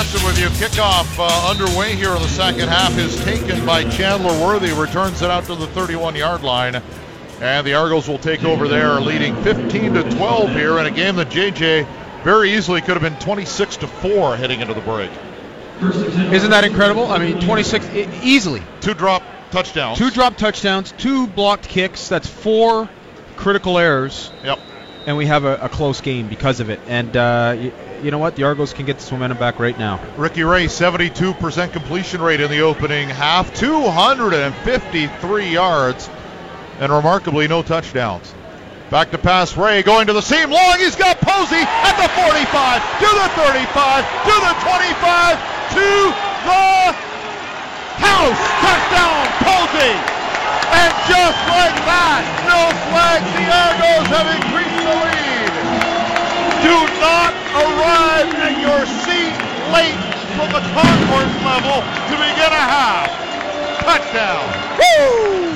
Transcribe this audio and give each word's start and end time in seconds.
Johnson 0.00 0.26
with 0.26 0.38
you. 0.40 0.46
Kickoff 0.66 1.18
uh, 1.18 1.50
underway 1.50 1.94
here 1.94 2.14
in 2.16 2.22
the 2.22 2.28
second 2.28 2.70
half 2.70 2.96
is 2.96 3.22
taken 3.22 3.66
by 3.66 3.84
Chandler 3.90 4.32
Worthy. 4.42 4.72
Returns 4.72 5.20
it 5.20 5.30
out 5.30 5.44
to 5.44 5.54
the 5.54 5.66
31 5.66 6.16
yard 6.16 6.42
line. 6.42 6.80
And 7.42 7.66
the 7.66 7.74
Argos 7.74 8.08
will 8.08 8.16
take 8.16 8.42
over 8.42 8.66
there, 8.66 8.98
leading 8.98 9.36
15 9.42 9.92
to 9.92 10.10
12 10.16 10.52
here 10.52 10.78
in 10.78 10.86
a 10.86 10.90
game 10.90 11.16
that 11.16 11.28
JJ 11.28 11.86
very 12.24 12.50
easily 12.54 12.80
could 12.80 12.98
have 12.98 13.02
been 13.02 13.18
26 13.20 13.76
to 13.76 13.86
4 13.86 14.36
heading 14.38 14.60
into 14.62 14.72
the 14.72 14.80
break. 14.80 15.10
Isn't 16.32 16.50
that 16.50 16.64
incredible? 16.64 17.12
I 17.12 17.18
mean, 17.18 17.38
26 17.38 17.86
e- 17.94 18.08
easily. 18.22 18.62
Two 18.80 18.94
drop 18.94 19.22
touchdowns. 19.50 19.98
Two 19.98 20.10
drop 20.10 20.38
touchdowns, 20.38 20.92
two 20.92 21.26
blocked 21.26 21.68
kicks. 21.68 22.08
That's 22.08 22.26
four 22.26 22.88
critical 23.36 23.76
errors. 23.76 24.32
Yep. 24.44 24.60
And 25.04 25.18
we 25.18 25.26
have 25.26 25.44
a, 25.44 25.56
a 25.56 25.68
close 25.68 26.00
game 26.00 26.28
because 26.28 26.60
of 26.60 26.70
it. 26.70 26.80
And 26.86 27.14
uh, 27.14 27.70
you 28.02 28.10
know 28.10 28.18
what? 28.18 28.36
The 28.36 28.44
Argos 28.44 28.72
can 28.72 28.86
get 28.86 28.96
this 28.96 29.10
momentum 29.10 29.38
back 29.38 29.58
right 29.58 29.78
now. 29.78 30.00
Ricky 30.16 30.42
Ray, 30.42 30.66
72% 30.66 31.72
completion 31.72 32.20
rate 32.20 32.40
in 32.40 32.50
the 32.50 32.60
opening 32.60 33.08
half, 33.08 33.54
253 33.54 35.48
yards, 35.48 36.08
and 36.78 36.92
remarkably 36.92 37.48
no 37.48 37.62
touchdowns. 37.62 38.34
Back 38.90 39.12
to 39.12 39.18
pass 39.18 39.56
Ray, 39.56 39.82
going 39.82 40.08
to 40.08 40.12
the 40.12 40.20
seam, 40.20 40.50
long. 40.50 40.78
He's 40.78 40.96
got 40.96 41.20
Posey 41.20 41.62
at 41.62 41.94
the 41.94 42.08
45, 42.10 42.82
to 42.98 43.06
the 43.06 43.28
35, 43.38 44.02
to 44.26 44.34
the 44.34 44.54
25, 44.66 45.38
to 45.78 45.86
the 46.42 46.90
house. 48.02 48.42
Touchdown, 48.58 49.26
Posey. 49.46 49.94
And 50.74 50.90
just 51.06 51.38
like 51.50 51.76
that, 51.86 52.29
the 61.10 61.42
level 61.42 61.82
to 61.82 62.14
begin 62.14 62.52
a 62.54 62.64
half. 62.70 63.10
Touchdown. 63.82 64.46
Woo! 64.78 65.50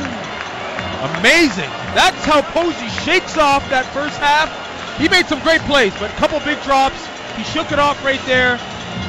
Amazing. 1.18 1.70
That's 1.94 2.24
how 2.24 2.42
Posey 2.42 2.88
shakes 3.04 3.38
off 3.38 3.68
that 3.70 3.86
first 3.94 4.18
half. 4.18 4.50
He 4.98 5.08
made 5.08 5.26
some 5.26 5.40
great 5.40 5.60
plays, 5.62 5.92
but 5.98 6.10
a 6.10 6.14
couple 6.14 6.40
big 6.40 6.60
drops. 6.62 6.98
He 7.36 7.44
shook 7.44 7.72
it 7.72 7.78
off 7.78 8.02
right 8.04 8.20
there. 8.26 8.58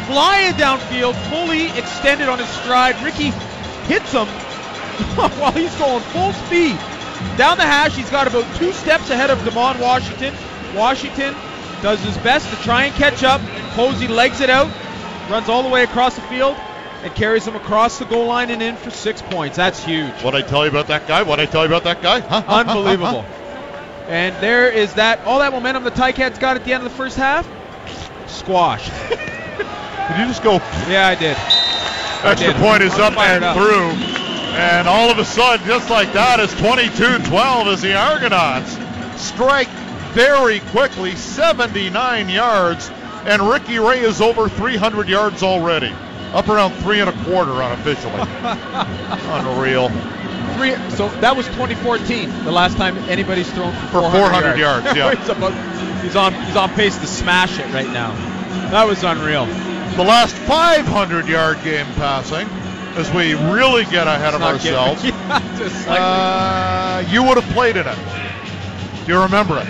Flying 0.05 0.53
downfield, 0.53 1.15
fully 1.29 1.69
extended 1.77 2.29
on 2.29 2.37
his 2.37 2.49
stride. 2.61 2.95
Ricky 3.01 3.31
hits 3.89 4.11
him 4.11 4.27
while 5.39 5.51
he's 5.51 5.73
going 5.75 6.03
full 6.13 6.33
speed. 6.45 6.77
Down 7.37 7.57
the 7.57 7.65
hash, 7.65 7.95
he's 7.95 8.09
got 8.09 8.27
about 8.27 8.45
two 8.57 8.71
steps 8.71 9.09
ahead 9.09 9.29
of 9.29 9.39
DeMond 9.39 9.79
Washington. 9.79 10.33
Washington 10.75 11.33
does 11.81 12.03
his 12.03 12.17
best 12.19 12.49
to 12.49 12.55
try 12.63 12.85
and 12.85 12.95
catch 12.95 13.23
up. 13.23 13.41
Posey 13.73 14.07
legs 14.07 14.41
it 14.41 14.49
out, 14.49 14.69
runs 15.29 15.49
all 15.49 15.63
the 15.63 15.69
way 15.69 15.83
across 15.83 16.15
the 16.15 16.21
field, 16.23 16.55
and 17.03 17.13
carries 17.15 17.47
him 17.47 17.55
across 17.55 17.99
the 17.99 18.05
goal 18.05 18.25
line 18.25 18.49
and 18.49 18.61
in 18.61 18.75
for 18.75 18.89
six 18.89 19.21
points. 19.21 19.57
That's 19.57 19.83
huge. 19.83 20.13
What 20.23 20.35
I 20.35 20.41
tell 20.41 20.63
you 20.63 20.69
about 20.69 20.87
that 20.87 21.07
guy? 21.07 21.23
What 21.23 21.39
I 21.39 21.45
tell 21.45 21.61
you 21.61 21.67
about 21.67 21.83
that 21.83 22.01
guy? 22.01 22.19
Huh? 22.19 22.43
Unbelievable. 22.47 23.25
And 24.07 24.35
there 24.41 24.69
is 24.69 24.93
that 24.95 25.19
all 25.25 25.39
that 25.39 25.51
momentum 25.51 25.83
the 25.83 25.91
Ticats 25.91 26.39
got 26.39 26.55
at 26.55 26.65
the 26.65 26.73
end 26.73 26.83
of 26.83 26.91
the 26.91 26.95
first 26.95 27.17
half. 27.17 27.47
Squashed. 28.27 28.91
Did 29.09 30.19
you 30.19 30.27
just 30.27 30.43
go? 30.43 30.53
Yeah, 30.87 31.07
I 31.07 31.15
did. 31.15 31.35
Extra 32.23 32.53
did. 32.53 32.61
point 32.61 32.83
is 32.83 32.93
I'm 32.93 33.13
up 33.13 33.19
and 33.19 33.43
up. 33.43 33.57
through. 33.57 33.89
And 34.55 34.87
all 34.87 35.09
of 35.09 35.17
a 35.17 35.25
sudden, 35.25 35.65
just 35.67 35.89
like 35.89 36.13
that, 36.13 36.39
it's 36.39 36.53
22-12 36.53 37.65
as 37.73 37.81
the 37.81 37.95
Argonauts 37.95 38.77
strike 39.21 39.67
very 40.13 40.59
quickly, 40.59 41.15
79 41.15 42.29
yards, 42.29 42.89
and 43.25 43.41
Ricky 43.49 43.79
Ray 43.79 43.99
is 43.99 44.21
over 44.21 44.47
300 44.49 45.07
yards 45.09 45.43
already. 45.43 45.93
Up 46.33 46.49
around 46.49 46.73
three 46.75 46.99
and 46.99 47.09
a 47.09 47.23
quarter 47.23 47.61
unofficially. 47.61 48.13
Unreal. 49.31 49.89
Three, 50.57 50.75
so 50.95 51.09
that 51.21 51.35
was 51.35 51.45
2014, 51.47 52.29
the 52.45 52.51
last 52.51 52.77
time 52.77 52.97
anybody's 53.09 53.49
thrown 53.51 53.73
for, 53.73 53.87
For 54.01 54.11
400 54.11 54.57
yards, 54.57 54.85
yeah. 54.95 55.13
he's, 55.15 55.29
about, 55.29 55.53
he's 56.03 56.15
on 56.15 56.33
he's 56.33 56.55
on 56.55 56.69
pace 56.71 56.97
to 56.99 57.07
smash 57.07 57.59
it 57.59 57.65
right 57.73 57.87
now. 57.89 58.11
That 58.71 58.85
was 58.87 59.03
unreal. 59.03 59.45
The 59.95 60.03
last 60.03 60.35
500 60.35 61.27
yard 61.27 61.61
game 61.63 61.85
passing 61.95 62.47
as 62.97 63.11
we 63.13 63.33
really 63.33 63.83
get 63.85 64.07
ahead 64.07 64.33
of 64.33 64.39
Not 64.41 64.61
getting- 64.61 64.77
ourselves. 64.77 65.03
Yeah. 65.87 67.03
Uh, 67.03 67.03
you 67.09 67.23
would 67.23 67.41
have 67.41 67.49
played 67.53 67.75
in 67.75 67.85
it. 67.87 67.97
Do 69.05 69.11
you 69.13 69.21
remember 69.21 69.57
it? 69.59 69.67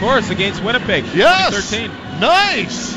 Of 0.00 0.06
course, 0.08 0.30
against 0.30 0.62
Winnipeg. 0.64 1.04
Yes. 1.14 1.50
2013. 1.70 2.20
Nice. 2.20 2.96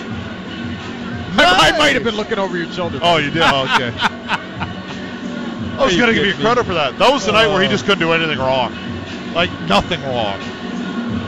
I, 1.36 1.72
I 1.74 1.78
might 1.78 1.94
have 1.96 2.04
been 2.04 2.16
looking 2.16 2.40
over 2.40 2.56
your 2.58 2.72
shoulder. 2.72 3.00
Oh, 3.02 3.18
you 3.18 3.30
did? 3.30 3.42
Oh, 3.44 3.64
okay. 3.76 3.92
I 4.00 5.86
was 5.86 5.98
going 5.98 6.08
to 6.08 6.14
give 6.14 6.26
you 6.26 6.32
kidding 6.32 6.38
me? 6.38 6.44
credit 6.46 6.66
for 6.66 6.76
that. 6.76 6.98
That 7.00 7.12
was 7.12 7.26
the 7.26 7.32
night 7.34 7.48
where 7.48 7.60
he 7.62 7.68
Oh. 7.68 7.72
just 7.72 7.86
couldn't 7.86 8.00
do 8.00 8.14
anything 8.14 8.38
wrong. 8.38 8.74
Like, 9.34 9.52
nothing 9.62 10.02
wrong. 10.04 10.40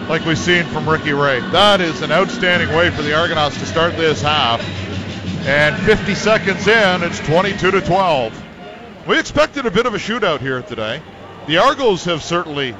Like 0.07 0.23
we've 0.25 0.37
seen 0.37 0.63
from 0.65 0.87
Ricky 0.87 1.13
Ray. 1.13 1.39
That 1.39 1.81
is 1.81 2.01
an 2.03 2.11
outstanding 2.11 2.69
way 2.69 2.91
for 2.91 3.01
the 3.01 3.13
Argonauts 3.17 3.57
to 3.59 3.65
start 3.65 3.97
this 3.97 4.21
half. 4.21 4.61
And 5.47 5.75
50 5.83 6.13
seconds 6.15 6.67
in, 6.67 7.03
it's 7.03 7.19
22 7.19 7.71
to 7.71 7.81
12. 7.81 8.43
We 9.07 9.19
expected 9.19 9.65
a 9.65 9.71
bit 9.71 9.87
of 9.87 9.93
a 9.95 9.97
shootout 9.97 10.39
here 10.41 10.61
today. 10.61 11.01
The 11.47 11.57
Argos 11.57 12.05
have 12.05 12.23
certainly 12.23 12.75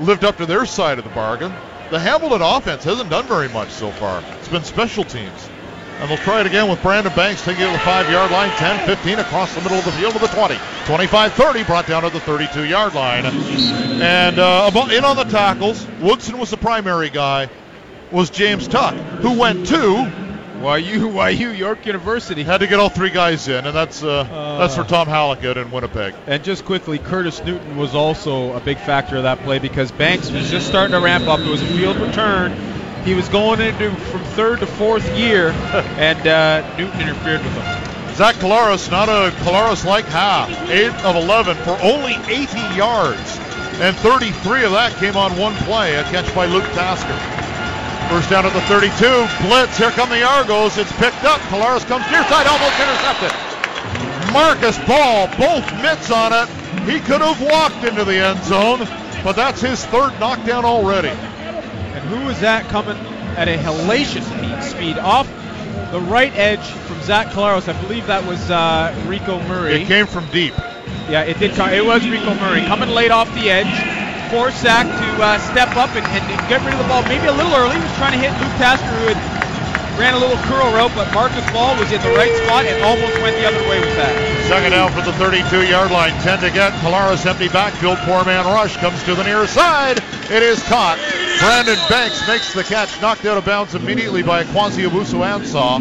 lived 0.00 0.24
up 0.24 0.36
to 0.38 0.46
their 0.46 0.64
side 0.66 0.98
of 0.98 1.04
the 1.04 1.10
bargain. 1.10 1.52
The 1.94 2.00
Hamilton 2.00 2.42
offense 2.42 2.82
hasn't 2.82 3.08
done 3.08 3.24
very 3.26 3.48
much 3.48 3.70
so 3.70 3.92
far. 3.92 4.20
It's 4.40 4.48
been 4.48 4.64
special 4.64 5.04
teams. 5.04 5.48
And 6.00 6.10
they'll 6.10 6.18
try 6.18 6.40
it 6.40 6.46
again 6.48 6.68
with 6.68 6.82
Brandon 6.82 7.14
Banks 7.14 7.44
taking 7.44 7.62
it 7.62 7.66
to 7.66 7.72
the 7.72 7.78
five 7.78 8.10
yard 8.10 8.32
line, 8.32 8.50
10 8.56 8.84
15 8.84 9.20
across 9.20 9.54
the 9.54 9.60
middle 9.60 9.78
of 9.78 9.84
the 9.84 9.92
field 9.92 10.12
to 10.14 10.18
the 10.18 10.26
20. 10.26 10.56
25 10.86 11.32
30 11.34 11.62
brought 11.62 11.86
down 11.86 12.02
to 12.02 12.10
the 12.10 12.18
32 12.18 12.64
yard 12.64 12.94
line. 12.94 13.24
And 13.24 14.40
uh, 14.40 14.72
in 14.90 15.04
on 15.04 15.14
the 15.14 15.22
tackles, 15.22 15.86
Woodson 16.00 16.36
was 16.36 16.50
the 16.50 16.56
primary 16.56 17.10
guy, 17.10 17.48
was 18.10 18.28
James 18.28 18.66
Tuck, 18.66 18.94
who 19.20 19.38
went 19.38 19.64
two, 19.64 20.10
Why 20.60 20.78
you? 20.78 21.08
Why 21.14 21.30
you? 21.30 21.50
York 21.50 21.86
University. 21.86 22.42
had 22.42 22.58
to 22.58 22.66
get 22.66 22.78
all 22.80 22.88
three 22.88 23.10
guys 23.10 23.48
in, 23.48 23.66
and 23.66 23.74
that's 23.74 24.02
uh, 24.02 24.24
that's 24.58 24.76
for 24.76 24.84
Tom 24.84 25.06
Halleckett 25.06 25.56
in 25.56 25.70
Winnipeg. 25.70 26.14
And 26.26 26.42
just 26.42 26.64
quickly, 26.64 26.98
Curtis 26.98 27.44
Newton 27.44 27.76
was 27.76 27.94
also 27.94 28.52
a 28.54 28.60
big 28.60 28.78
factor 28.78 29.16
of 29.16 29.24
that 29.24 29.38
play 29.40 29.58
because 29.58 29.92
Banks 29.92 30.30
was 30.30 30.50
just 30.50 30.66
starting 30.66 30.92
to 30.92 31.00
ramp 31.00 31.26
up. 31.28 31.40
It 31.40 31.48
was 31.48 31.62
a 31.62 31.66
field 31.66 31.96
return. 31.96 32.52
He 33.04 33.14
was 33.14 33.28
going 33.28 33.60
into 33.60 33.94
from 33.94 34.24
third 34.24 34.60
to 34.60 34.66
fourth 34.66 35.06
year, 35.16 35.50
and 35.98 36.26
uh, 36.26 36.76
Newton 36.78 37.00
interfered 37.00 37.42
with 37.42 37.52
him. 37.52 38.14
Zach 38.14 38.36
Collaros, 38.36 38.90
not 38.92 39.08
a 39.08 39.34
Collaros-like 39.38 40.04
half. 40.04 40.48
8 40.70 40.86
of 41.04 41.16
11 41.16 41.56
for 41.58 41.76
only 41.82 42.14
80 42.32 42.58
yards. 42.76 43.38
And 43.80 43.96
33 43.96 44.64
of 44.64 44.70
that 44.70 44.94
came 44.98 45.16
on 45.16 45.36
one 45.36 45.52
play, 45.66 45.96
a 45.96 46.04
catch 46.04 46.32
by 46.32 46.46
Luke 46.46 46.62
Tasker. 46.74 47.43
First 48.08 48.30
down 48.30 48.46
at 48.46 48.52
the 48.52 48.60
32. 48.62 48.92
Blitz. 49.46 49.78
Here 49.78 49.90
come 49.90 50.10
the 50.10 50.22
Argos. 50.22 50.78
It's 50.78 50.92
picked 50.98 51.24
up. 51.24 51.40
Collaros 51.48 51.84
comes 51.86 52.04
near 52.10 52.22
side, 52.24 52.46
almost 52.46 52.78
intercepted. 52.78 53.32
Marcus 54.32 54.78
Ball, 54.86 55.28
both 55.38 55.64
mitts 55.80 56.10
on 56.10 56.32
it. 56.32 56.48
He 56.90 56.98
could 57.00 57.20
have 57.20 57.40
walked 57.40 57.84
into 57.84 58.04
the 58.04 58.16
end 58.16 58.42
zone, 58.42 58.80
but 59.22 59.36
that's 59.36 59.60
his 59.60 59.84
third 59.86 60.18
knockdown 60.18 60.64
already. 60.64 61.08
And 61.08 62.04
who 62.08 62.28
is 62.28 62.40
that 62.40 62.66
coming 62.66 62.96
at 63.36 63.48
a 63.48 63.56
hellacious 63.56 64.24
speed, 64.62 64.98
off 64.98 65.28
the 65.92 66.00
right 66.00 66.32
edge 66.34 66.66
from 66.66 67.00
Zach 67.02 67.28
Collaros? 67.28 67.72
I 67.72 67.80
believe 67.82 68.08
that 68.08 68.26
was 68.26 68.50
uh, 68.50 68.92
Rico 69.06 69.40
Murray. 69.46 69.82
It 69.82 69.86
came 69.86 70.06
from 70.06 70.28
deep. 70.30 70.54
Yeah, 71.08 71.22
it 71.22 71.38
did. 71.38 71.52
Come, 71.52 71.70
it 71.70 71.84
was 71.84 72.06
Rico 72.08 72.34
Murray 72.34 72.62
coming 72.62 72.88
late 72.88 73.12
off 73.12 73.32
the 73.34 73.50
edge. 73.50 73.93
Forced 74.30 74.62
Zach 74.62 74.86
to 74.86 75.08
uh, 75.22 75.38
step 75.38 75.76
up 75.76 75.90
and, 75.96 76.04
and 76.06 76.24
get 76.48 76.64
rid 76.64 76.74
of 76.74 76.80
the 76.80 76.88
ball 76.88 77.02
maybe 77.04 77.26
a 77.26 77.32
little 77.32 77.54
early. 77.54 77.76
He 77.76 77.82
was 77.82 77.96
trying 77.96 78.12
to 78.12 78.22
hit 78.22 78.32
Luke 78.40 78.56
Tasker, 78.58 78.86
who 78.86 79.12
had 79.12 79.20
ran 79.98 80.14
a 80.14 80.18
little 80.18 80.36
curl 80.50 80.72
rope, 80.74 80.92
but 80.94 81.12
Marcus 81.14 81.44
Ball 81.52 81.78
was 81.78 81.90
in 81.92 82.00
the 82.02 82.10
right 82.10 82.34
spot 82.44 82.64
and 82.66 82.82
almost 82.82 83.14
went 83.22 83.36
the 83.36 83.46
other 83.46 83.62
way 83.68 83.78
with 83.80 83.94
that. 83.96 84.12
Second 84.48 84.72
down 84.72 84.90
for 84.92 85.02
the 85.02 85.12
32 85.14 85.66
yard 85.68 85.90
line. 85.90 86.12
10 86.22 86.40
to 86.40 86.50
get. 86.50 86.72
Collaros 86.82 87.24
empty 87.26 87.48
backfield. 87.48 87.98
Four 88.00 88.24
man 88.24 88.44
rush 88.46 88.76
comes 88.78 89.02
to 89.04 89.14
the 89.14 89.24
near 89.24 89.46
side. 89.46 89.98
It 90.30 90.42
is 90.42 90.62
caught. 90.64 90.98
Brandon 91.40 91.78
Banks 91.88 92.26
makes 92.26 92.54
the 92.54 92.64
catch, 92.64 93.00
knocked 93.00 93.24
out 93.24 93.36
of 93.36 93.44
bounds 93.44 93.74
immediately 93.74 94.22
by 94.22 94.44
Kwasi 94.44 94.88
Owusu 94.88 95.20
Ansah. 95.22 95.80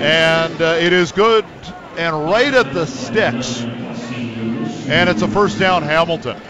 And 0.00 0.60
uh, 0.60 0.76
it 0.78 0.92
is 0.92 1.12
good 1.12 1.44
and 1.96 2.30
right 2.30 2.52
at 2.52 2.72
the 2.72 2.86
sticks. 2.86 3.62
And 4.88 5.08
it's 5.08 5.22
a 5.22 5.28
first 5.28 5.58
down, 5.58 5.82
Hamilton. 5.82 6.40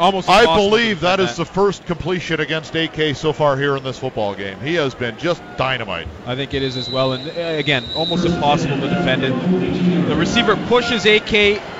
Almost. 0.00 0.30
I 0.30 0.46
believe 0.56 1.00
that 1.00 1.16
defend 1.16 1.36
the 1.36 1.44
first 1.44 1.84
completion 1.84 2.40
against 2.40 2.74
AK 2.74 3.14
so 3.14 3.34
far 3.34 3.58
here 3.58 3.76
in 3.76 3.84
this 3.84 3.98
football 3.98 4.34
game. 4.34 4.58
He 4.60 4.74
has 4.76 4.94
been 4.94 5.18
just 5.18 5.42
dynamite. 5.58 6.08
I 6.24 6.34
think 6.34 6.54
it 6.54 6.62
is 6.62 6.78
as 6.78 6.88
well. 6.88 7.12
And 7.12 7.28
uh, 7.28 7.58
again, 7.58 7.84
almost 7.94 8.24
impossible 8.24 8.80
to 8.80 8.88
defend 8.88 9.24
it. 9.24 10.08
The 10.08 10.16
receiver 10.16 10.56
pushes 10.68 11.04
AK 11.04 11.30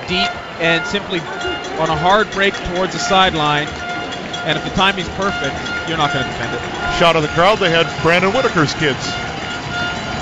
deep 0.07 0.29
and 0.61 0.85
simply 0.85 1.19
on 1.19 1.89
a 1.89 1.97
hard 1.97 2.29
break 2.29 2.53
towards 2.53 2.93
the 2.93 2.99
sideline. 2.99 3.67
And 4.45 4.55
if 4.55 4.63
the 4.63 4.71
timing's 4.71 5.09
perfect, 5.09 5.55
you're 5.89 5.97
not 5.97 6.13
going 6.13 6.23
to 6.23 6.31
defend 6.31 6.53
it. 6.53 6.99
Shot 6.99 7.15
of 7.15 7.23
the 7.23 7.29
crowd, 7.29 7.57
they 7.57 7.71
had 7.71 7.89
Brandon 8.03 8.31
Whitaker's 8.31 8.75
kids 8.75 9.01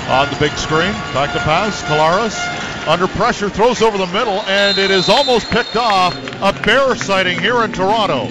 on 0.08 0.28
the 0.30 0.36
big 0.40 0.52
screen. 0.56 0.92
Back 1.12 1.34
to 1.34 1.38
pass. 1.40 1.82
Collaros 1.82 2.59
under 2.90 3.06
pressure 3.06 3.48
throws 3.48 3.82
over 3.82 3.96
the 3.96 4.06
middle, 4.08 4.42
and 4.50 4.76
it 4.76 4.90
is 4.90 5.08
almost 5.08 5.48
picked 5.50 5.76
off. 5.76 6.12
A 6.42 6.52
bear 6.64 6.96
sighting 6.96 7.38
here 7.38 7.62
in 7.62 7.72
Toronto. 7.72 8.26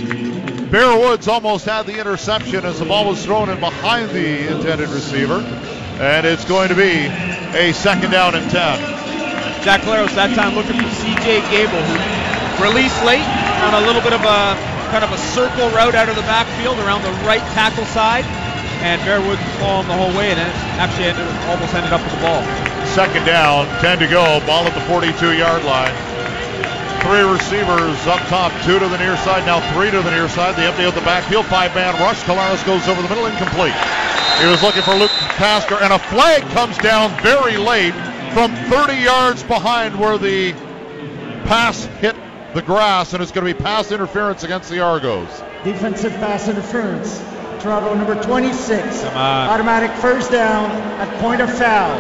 Bear 0.68 1.00
Woods 1.00 1.30
almost 1.30 1.64
had 1.64 1.86
the 1.86 1.98
interception 1.98 2.66
as 2.66 2.78
the 2.78 2.86
ball 2.86 3.08
was 3.08 3.24
thrown 3.24 3.48
in 3.48 3.58
behind 3.62 4.10
the 4.10 4.52
intended 4.52 4.90
receiver, 4.90 5.40
and 6.04 6.28
it's 6.28 6.44
going 6.44 6.68
to 6.68 6.76
be 6.76 7.08
a 7.56 7.72
second 7.72 8.12
down 8.12 8.36
and 8.36 8.52
10. 8.52 9.64
Zach 9.64 9.80
Collaros 9.80 10.14
that 10.16 10.36
time 10.36 10.56
looking 10.56 10.76
for 10.76 10.92
C.J. 11.08 11.40
Gable, 11.48 11.80
who 11.80 12.64
released 12.68 13.00
late 13.08 13.24
on 13.64 13.82
a 13.82 13.88
little 13.88 14.02
bit 14.02 14.12
of 14.12 14.20
a 14.28 14.60
kind 14.92 15.08
of 15.08 15.12
a 15.16 15.18
circle 15.32 15.70
route 15.72 15.96
out 15.96 16.10
of 16.10 16.18
the 16.18 16.28
backfield 16.28 16.78
around 16.80 17.02
the 17.04 17.16
right 17.24 17.44
tackle 17.56 17.86
side, 17.86 18.28
and 18.82 19.02
Bear 19.04 19.20
Woods 19.20 19.42
was 19.60 19.86
the 19.88 19.94
whole 19.94 20.12
way, 20.16 20.32
and 20.32 20.40
it 20.40 20.54
actually 20.80 21.12
ended, 21.12 21.28
almost 21.52 21.74
ended 21.74 21.92
up 21.92 22.02
with 22.02 22.16
the 22.16 22.24
ball. 22.24 22.44
Second 22.96 23.26
down, 23.26 23.68
10 23.82 24.00
to 24.00 24.08
go. 24.08 24.40
Ball 24.48 24.66
at 24.66 24.74
the 24.74 24.86
42-yard 24.88 25.64
line. 25.64 25.94
Three 27.04 27.24
receivers 27.24 27.96
up 28.08 28.20
top, 28.28 28.52
two 28.64 28.80
to 28.80 28.88
the 28.88 28.98
near 28.98 29.16
side, 29.18 29.46
now 29.46 29.60
three 29.74 29.92
to 29.92 30.02
the 30.02 30.12
near 30.12 30.28
side. 30.28 30.56
The 30.56 30.64
empty 30.64 30.84
of 30.84 30.96
the 30.96 31.02
backfield, 31.02 31.46
five-man 31.48 31.96
rush. 32.00 32.24
Collaros 32.24 32.66
goes 32.66 32.88
over 32.88 33.02
the 33.02 33.10
middle, 33.10 33.26
incomplete. 33.26 33.76
He 34.40 34.48
was 34.48 34.64
looking 34.64 34.84
for 34.84 34.96
Luke 34.96 35.12
Tasker, 35.36 35.76
and 35.76 35.92
a 35.92 36.00
flag 36.00 36.44
comes 36.52 36.78
down 36.78 37.12
very 37.22 37.58
late 37.58 37.94
from 38.34 38.56
30 38.70 38.96
yards 38.96 39.44
behind 39.44 40.00
where 40.00 40.18
the 40.18 40.54
pass 41.46 41.86
hit 42.00 42.16
the 42.54 42.62
grass, 42.62 43.14
and 43.14 43.22
it's 43.22 43.32
going 43.32 43.46
to 43.46 43.54
be 43.54 43.60
pass 43.60 43.92
interference 43.92 44.44
against 44.44 44.70
the 44.70 44.80
Argos. 44.80 45.30
Defensive 45.64 46.14
pass 46.16 46.48
interference. 46.48 47.20
Toronto 47.60 47.94
number 47.94 48.22
26. 48.22 49.02
Come 49.02 49.18
on. 49.18 49.50
Automatic 49.50 49.92
first 49.98 50.32
down 50.32 50.72
at 50.72 51.20
point 51.20 51.42
of 51.42 51.50
foul. 51.58 51.98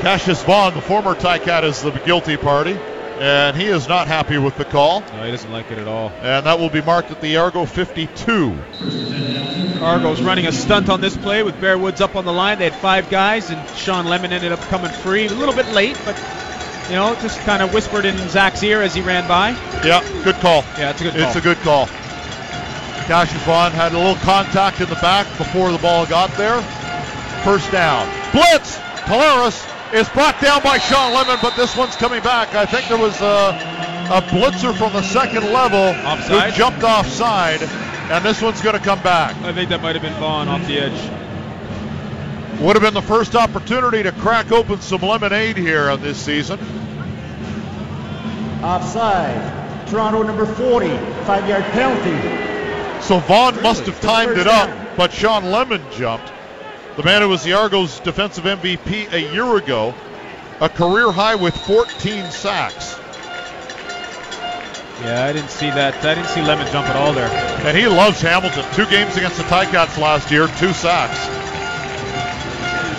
Cassius 0.00 0.42
Vaughn, 0.44 0.74
the 0.74 0.80
former 0.80 1.14
Ticat, 1.14 1.64
is 1.64 1.82
the 1.82 1.90
guilty 1.90 2.36
party, 2.38 2.72
and 3.18 3.54
he 3.56 3.66
is 3.66 3.86
not 3.86 4.08
happy 4.08 4.38
with 4.38 4.56
the 4.56 4.64
call. 4.64 5.00
No, 5.00 5.24
he 5.24 5.30
doesn't 5.30 5.52
like 5.52 5.70
it 5.70 5.78
at 5.78 5.86
all. 5.86 6.08
And 6.22 6.46
that 6.46 6.58
will 6.58 6.70
be 6.70 6.80
marked 6.80 7.10
at 7.10 7.20
the 7.20 7.36
Argo 7.36 7.66
52. 7.66 8.58
Argos 9.82 10.22
running 10.22 10.46
a 10.46 10.52
stunt 10.52 10.88
on 10.88 11.00
this 11.00 11.16
play 11.16 11.42
with 11.42 11.60
Bear 11.60 11.76
Woods 11.76 12.00
up 12.00 12.16
on 12.16 12.24
the 12.24 12.32
line. 12.32 12.58
They 12.58 12.70
had 12.70 12.80
five 12.80 13.10
guys, 13.10 13.50
and 13.50 13.68
Shawn 13.76 14.06
Lemon 14.06 14.32
ended 14.32 14.52
up 14.52 14.60
coming 14.60 14.90
free. 14.90 15.26
A 15.26 15.32
little 15.32 15.54
bit 15.54 15.68
late, 15.68 15.98
but 16.04 16.16
you 16.88 16.96
know, 16.96 17.14
just 17.16 17.38
kind 17.40 17.62
of 17.62 17.72
whispered 17.74 18.04
in 18.04 18.16
Zach's 18.30 18.62
ear 18.62 18.82
as 18.82 18.94
he 18.94 19.00
ran 19.00 19.28
by. 19.28 19.50
Yeah, 19.84 20.02
good 20.24 20.36
call. 20.36 20.62
Yeah, 20.78 20.90
it's 20.90 21.00
a 21.00 21.04
good 21.04 21.12
call. 21.14 21.22
It's 21.22 21.36
a 21.36 21.40
good 21.40 21.56
call. 21.58 21.88
Cassius 23.10 23.42
had 23.42 23.92
a 23.92 23.98
little 23.98 24.14
contact 24.22 24.80
in 24.80 24.88
the 24.88 24.94
back 24.94 25.26
before 25.36 25.72
the 25.72 25.78
ball 25.78 26.06
got 26.06 26.30
there. 26.38 26.62
First 27.42 27.72
down. 27.72 28.06
Blitz! 28.30 28.76
Collaros 29.02 29.66
is 29.92 30.08
brought 30.10 30.40
down 30.40 30.62
by 30.62 30.78
Shawn 30.78 31.12
Lemon, 31.12 31.36
but 31.42 31.56
this 31.56 31.76
one's 31.76 31.96
coming 31.96 32.22
back. 32.22 32.54
I 32.54 32.64
think 32.66 32.86
there 32.86 32.98
was 32.98 33.20
a, 33.20 33.50
a 34.14 34.22
blitzer 34.30 34.72
from 34.78 34.92
the 34.92 35.02
second 35.02 35.42
level 35.52 35.88
Offside? 36.06 36.52
who 36.52 36.56
jumped 36.56 36.84
offside, 36.84 37.60
and 38.12 38.24
this 38.24 38.40
one's 38.40 38.62
going 38.62 38.78
to 38.78 38.84
come 38.84 39.02
back. 39.02 39.34
I 39.42 39.52
think 39.52 39.70
that 39.70 39.82
might 39.82 39.96
have 39.96 40.02
been 40.02 40.14
Vaughn 40.20 40.46
off 40.46 40.64
the 40.68 40.78
edge. 40.78 42.60
Would 42.60 42.76
have 42.76 42.82
been 42.82 42.94
the 42.94 43.02
first 43.02 43.34
opportunity 43.34 44.04
to 44.04 44.12
crack 44.12 44.52
open 44.52 44.80
some 44.82 45.00
lemonade 45.00 45.56
here 45.56 45.90
on 45.90 46.00
this 46.00 46.16
season. 46.16 46.60
Offside. 48.62 49.88
Toronto 49.88 50.22
number 50.22 50.46
40. 50.46 50.90
Five 51.24 51.48
yard 51.48 51.64
penalty. 51.72 52.49
So 53.02 53.18
Vaughn 53.20 53.60
must 53.62 53.86
have 53.86 54.00
timed 54.00 54.38
it 54.38 54.46
up, 54.46 54.68
down. 54.68 54.88
but 54.96 55.12
Shawn 55.12 55.50
Lemon 55.50 55.82
jumped. 55.92 56.32
The 56.96 57.02
man 57.02 57.22
who 57.22 57.28
was 57.28 57.42
the 57.42 57.54
Argos 57.54 58.00
defensive 58.00 58.44
MVP 58.44 59.12
a 59.12 59.20
year 59.32 59.56
ago, 59.56 59.94
a 60.60 60.68
career 60.68 61.10
high 61.10 61.34
with 61.34 61.56
14 61.56 62.30
sacks. 62.30 62.98
Yeah, 65.02 65.24
I 65.24 65.32
didn't 65.32 65.50
see 65.50 65.70
that. 65.70 65.94
I 66.04 66.14
didn't 66.14 66.28
see 66.28 66.42
Lemon 66.42 66.70
jump 66.70 66.86
at 66.88 66.96
all 66.96 67.14
there. 67.14 67.28
And 67.66 67.76
he 67.76 67.86
loves 67.86 68.20
Hamilton. 68.20 68.64
Two 68.74 68.84
games 68.86 69.16
against 69.16 69.38
the 69.38 69.44
Ticats 69.44 69.96
last 69.96 70.30
year, 70.30 70.46
two 70.58 70.74
sacks. 70.74 71.18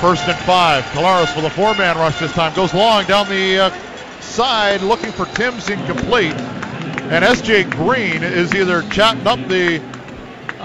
First 0.01 0.27
and 0.27 0.38
five. 0.39 0.83
Collaros 0.86 1.36
with 1.36 1.45
a 1.45 1.50
four-man 1.51 1.95
rush 1.98 2.19
this 2.19 2.33
time. 2.33 2.56
Goes 2.56 2.74
long 2.74 3.06
down 3.06 3.30
the 3.30 3.59
uh, 3.59 4.19
side 4.19 4.81
looking 4.81 5.12
for 5.12 5.27
Tim's 5.27 5.69
incomplete. 5.69 6.33
And 6.33 7.24
S.J. 7.24 7.65
Green 7.65 8.24
is 8.24 8.56
either 8.56 8.81
chatting 8.89 9.27
up 9.27 9.38
the 9.48 9.80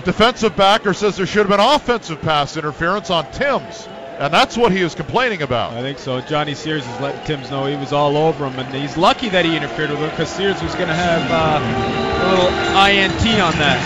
defensive 0.07 0.55
backer 0.55 0.95
says 0.95 1.17
there 1.17 1.27
should 1.27 1.49
have 1.49 1.59
been 1.59 1.61
offensive 1.61 2.23
pass 2.23 2.57
interference 2.57 3.11
on 3.11 3.31
Tim's. 3.33 3.89
And 4.19 4.33
that's 4.33 4.57
what 4.57 4.73
he 4.73 4.81
is 4.81 4.95
complaining 4.95 5.43
about. 5.43 5.75
I 5.75 5.83
think 5.83 5.99
so. 5.99 6.23
Johnny 6.23 6.55
Sears 6.55 6.87
is 6.87 7.01
letting 7.01 7.23
Timms 7.27 7.51
know 7.51 7.67
he 7.67 7.77
was 7.77 7.93
all 7.93 8.17
over 8.17 8.47
him, 8.47 8.59
and 8.59 8.73
he's 8.73 8.97
lucky 8.97 9.29
that 9.29 9.45
he 9.45 9.55
interfered 9.55 9.91
with 9.91 9.99
him 9.99 10.09
because 10.09 10.31
Sears 10.31 10.63
was 10.63 10.75
going 10.77 10.89
to 10.89 10.95
have 10.95 11.21
uh, 11.29 11.61
a 11.61 12.27
little 12.31 12.49
INT 12.81 13.27
on 13.43 13.53
that. 13.61 13.83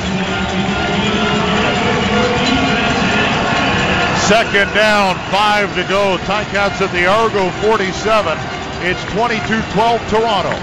Second 4.29 4.73
down, 4.77 5.17
five 5.33 5.75
to 5.75 5.83
go. 5.89 6.17
Ticats 6.29 6.79
at 6.85 6.93
the 6.93 7.07
Argo 7.09 7.51
47. 7.67 8.39
It's 8.87 9.01
22-12 9.11 9.99
Toronto. 10.13 10.55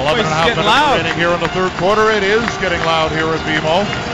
11 0.00 0.24
and 0.24 0.26
a 0.26 0.32
half 0.32 0.48
minutes 0.48 0.66
loud. 0.66 0.96
remaining 0.96 1.18
here 1.20 1.30
in 1.30 1.40
the 1.40 1.52
third 1.52 1.70
quarter. 1.72 2.10
It 2.10 2.24
is 2.24 2.42
getting 2.58 2.80
loud 2.80 3.12
here 3.12 3.28
at 3.28 3.38
BMO. 3.46 4.11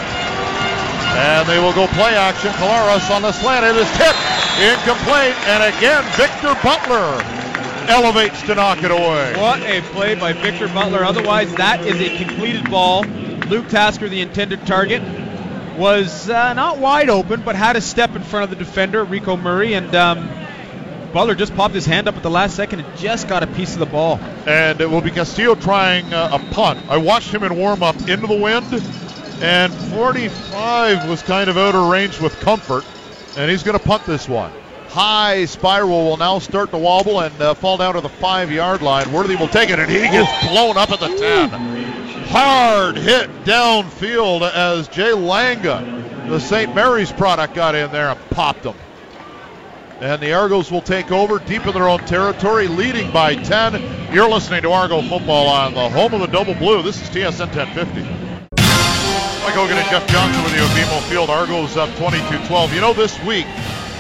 And 1.18 1.48
they 1.48 1.58
will 1.58 1.72
go 1.72 1.86
play 1.88 2.14
action. 2.14 2.50
Collaros 2.52 3.10
on 3.10 3.22
the 3.22 3.32
slant. 3.32 3.64
It 3.66 3.76
is 3.76 3.90
tipped. 3.96 4.18
Incomplete. 4.60 5.34
And 5.48 5.62
again, 5.74 6.04
Victor 6.16 6.54
Butler 6.62 7.20
elevates 7.90 8.40
to 8.42 8.54
knock 8.54 8.82
it 8.82 8.90
away. 8.90 9.34
What 9.36 9.60
a 9.62 9.80
play 9.92 10.14
by 10.14 10.32
Victor 10.32 10.68
Butler. 10.68 11.04
Otherwise, 11.04 11.52
that 11.56 11.84
is 11.84 12.00
a 12.00 12.16
completed 12.24 12.70
ball. 12.70 13.02
Luke 13.48 13.68
Tasker, 13.68 14.08
the 14.08 14.20
intended 14.20 14.66
target, 14.66 15.02
was 15.76 16.28
uh, 16.28 16.52
not 16.54 16.78
wide 16.78 17.08
open, 17.08 17.42
but 17.42 17.56
had 17.56 17.76
a 17.76 17.80
step 17.80 18.14
in 18.14 18.22
front 18.22 18.44
of 18.44 18.50
the 18.50 18.56
defender, 18.64 19.04
Rico 19.04 19.36
Murray, 19.36 19.74
and 19.74 19.94
um, 19.94 20.28
Butler 21.12 21.34
just 21.34 21.54
popped 21.54 21.74
his 21.74 21.86
hand 21.86 22.08
up 22.08 22.16
at 22.16 22.22
the 22.22 22.30
last 22.30 22.56
second 22.56 22.80
and 22.80 22.98
just 22.98 23.26
got 23.28 23.42
a 23.42 23.46
piece 23.46 23.72
of 23.72 23.78
the 23.78 23.86
ball. 23.86 24.18
and 24.46 24.80
it 24.80 24.90
will 24.90 25.00
be 25.00 25.10
Castillo 25.10 25.54
trying 25.54 26.12
uh, 26.12 26.30
a 26.32 26.52
punt. 26.52 26.80
I 26.90 26.98
watched 26.98 27.32
him 27.32 27.42
in 27.42 27.56
warm 27.56 27.82
up 27.82 27.96
into 28.08 28.26
the 28.26 28.36
wind, 28.36 28.66
and 29.40 29.72
45 29.72 31.08
was 31.08 31.22
kind 31.22 31.48
of 31.48 31.56
out 31.56 31.74
of 31.74 31.88
range 31.88 32.20
with 32.20 32.38
comfort, 32.40 32.84
and 33.36 33.50
he's 33.50 33.62
going 33.62 33.78
to 33.78 33.84
punt 33.84 34.04
this 34.04 34.28
one. 34.28 34.52
High 34.88 35.44
spiral 35.44 36.04
will 36.04 36.16
now 36.16 36.38
start 36.38 36.70
to 36.70 36.78
wobble 36.78 37.20
and 37.20 37.40
uh, 37.40 37.54
fall 37.54 37.76
down 37.76 37.94
to 37.94 38.00
the 38.00 38.08
five 38.08 38.50
yard 38.50 38.82
line. 38.82 39.12
Worthy 39.12 39.36
will 39.36 39.48
take 39.48 39.70
it, 39.70 39.78
and 39.78 39.90
he 39.90 40.00
gets 40.00 40.48
blown 40.48 40.76
up 40.76 40.90
at 40.90 41.00
the 41.00 41.08
10. 41.08 41.50
Hard 42.28 42.96
hit 42.96 43.30
downfield 43.44 44.50
as 44.50 44.88
Jay 44.88 45.12
Langa, 45.12 46.28
the 46.28 46.40
St. 46.40 46.74
Mary's 46.74 47.12
product, 47.12 47.54
got 47.54 47.74
in 47.74 47.92
there 47.92 48.08
and 48.08 48.30
popped 48.30 48.64
him. 48.64 48.74
And 50.00 50.22
the 50.22 50.32
Argos 50.32 50.70
will 50.70 50.80
take 50.80 51.10
over 51.10 51.38
deep 51.38 51.66
in 51.66 51.74
their 51.74 51.88
own 51.88 52.00
territory, 52.00 52.68
leading 52.68 53.10
by 53.12 53.34
10. 53.34 54.12
You're 54.12 54.28
listening 54.28 54.62
to 54.62 54.72
Argo 54.72 55.02
football 55.02 55.48
on 55.48 55.74
the 55.74 55.88
home 55.88 56.14
of 56.14 56.20
the 56.20 56.26
double 56.26 56.54
blue. 56.54 56.82
This 56.82 57.02
is 57.02 57.08
TSN 57.10 57.54
1050. 57.54 58.27
Mike 59.48 59.56
Hogan 59.56 59.78
and 59.78 59.88
Jeff 59.88 60.06
Johnson 60.08 60.44
with 60.44 60.52
you 60.54 60.60
at 60.60 60.68
BMO 60.76 61.00
Field. 61.08 61.30
Argos 61.30 61.78
up 61.78 61.88
22-12. 61.90 62.74
You 62.74 62.82
know, 62.82 62.92
this 62.92 63.18
week 63.24 63.46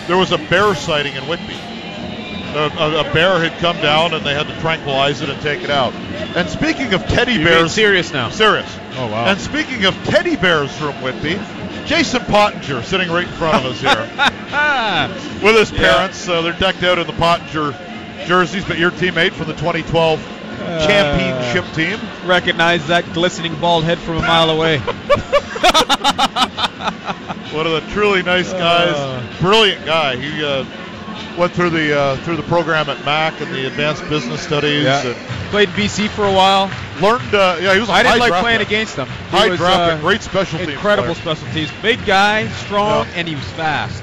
there 0.06 0.18
was 0.18 0.30
a 0.30 0.36
bear 0.36 0.74
sighting 0.74 1.14
in 1.14 1.26
Whitby. 1.26 1.54
A, 1.54 2.70
a, 2.78 3.00
a 3.00 3.12
bear 3.14 3.38
had 3.40 3.58
come 3.58 3.78
down 3.78 4.12
and 4.12 4.26
they 4.26 4.34
had 4.34 4.46
to 4.48 4.60
tranquilize 4.60 5.22
it 5.22 5.30
and 5.30 5.40
take 5.40 5.62
it 5.62 5.70
out. 5.70 5.94
And 6.36 6.50
speaking 6.50 6.92
of 6.92 7.02
teddy 7.06 7.32
You're 7.32 7.44
bears, 7.44 7.72
serious 7.72 8.12
now. 8.12 8.28
serious. 8.28 8.70
Oh, 8.96 9.06
wow. 9.10 9.24
And 9.24 9.40
speaking 9.40 9.86
of 9.86 9.94
teddy 10.04 10.36
bears 10.36 10.70
from 10.76 10.92
Whitby, 11.00 11.40
Jason 11.86 12.20
Pottinger 12.26 12.82
sitting 12.82 13.08
right 13.10 13.26
in 13.26 13.32
front 13.32 13.64
of 13.64 13.72
us 13.72 13.80
here 13.80 15.40
with 15.42 15.56
his 15.56 15.72
Yeah. 15.72 15.94
parents. 15.94 16.28
Uh, 16.28 16.42
they're 16.42 16.52
decked 16.52 16.82
out 16.82 16.98
in 16.98 17.06
the 17.06 17.14
Pottinger 17.14 17.72
jerseys, 18.26 18.66
but 18.66 18.76
your 18.78 18.90
teammate 18.90 19.32
from 19.32 19.46
the 19.46 19.54
2012 19.54 20.20
championship 20.86 21.64
team. 21.74 21.98
Recognize 22.26 22.86
that 22.88 23.04
glistening 23.12 23.54
bald 23.60 23.84
head 23.84 23.98
from 23.98 24.16
a 24.18 24.22
mile 24.22 24.50
away. 24.50 24.78
One 27.52 27.66
of 27.66 27.72
the 27.72 27.82
truly 27.92 28.22
nice 28.22 28.52
guys, 28.52 28.94
Uh. 28.94 29.22
brilliant 29.40 29.84
guy. 29.86 30.16
He 30.16 30.44
uh, 30.44 30.64
went 31.38 31.52
through 31.52 31.70
the 31.70 31.98
uh, 31.98 32.16
through 32.18 32.36
the 32.36 32.42
program 32.44 32.88
at 32.90 33.02
Mac 33.04 33.40
and 33.40 33.52
the 33.52 33.66
advanced 33.66 34.06
business 34.08 34.40
studies 34.42 34.84
Yeah. 34.84 35.06
and 35.06 35.16
Played 35.50 35.70
BC 35.70 36.08
for 36.10 36.24
a 36.26 36.32
while. 36.32 36.70
learned. 37.00 37.34
Uh, 37.34 37.56
yeah, 37.60 37.72
he 37.74 37.80
was 37.80 37.88
a 37.88 37.92
I 37.92 38.02
didn't 38.02 38.18
like 38.18 38.28
draft 38.28 38.42
playing 38.44 38.58
pick. 38.58 38.68
against 38.68 38.96
him. 38.96 39.06
He 39.06 39.36
High 39.36 39.48
was, 39.48 39.58
draft 39.58 39.80
uh, 39.80 40.00
great 40.00 40.20
special 40.22 40.58
teams 40.58 40.72
Incredible 40.72 41.14
player. 41.14 41.34
special 41.36 41.52
teams. 41.54 41.70
Big 41.80 42.04
guy, 42.04 42.46
strong, 42.48 43.06
Yeah. 43.06 43.12
and 43.16 43.26
he 43.28 43.34
was 43.34 43.44
fast. 43.52 44.02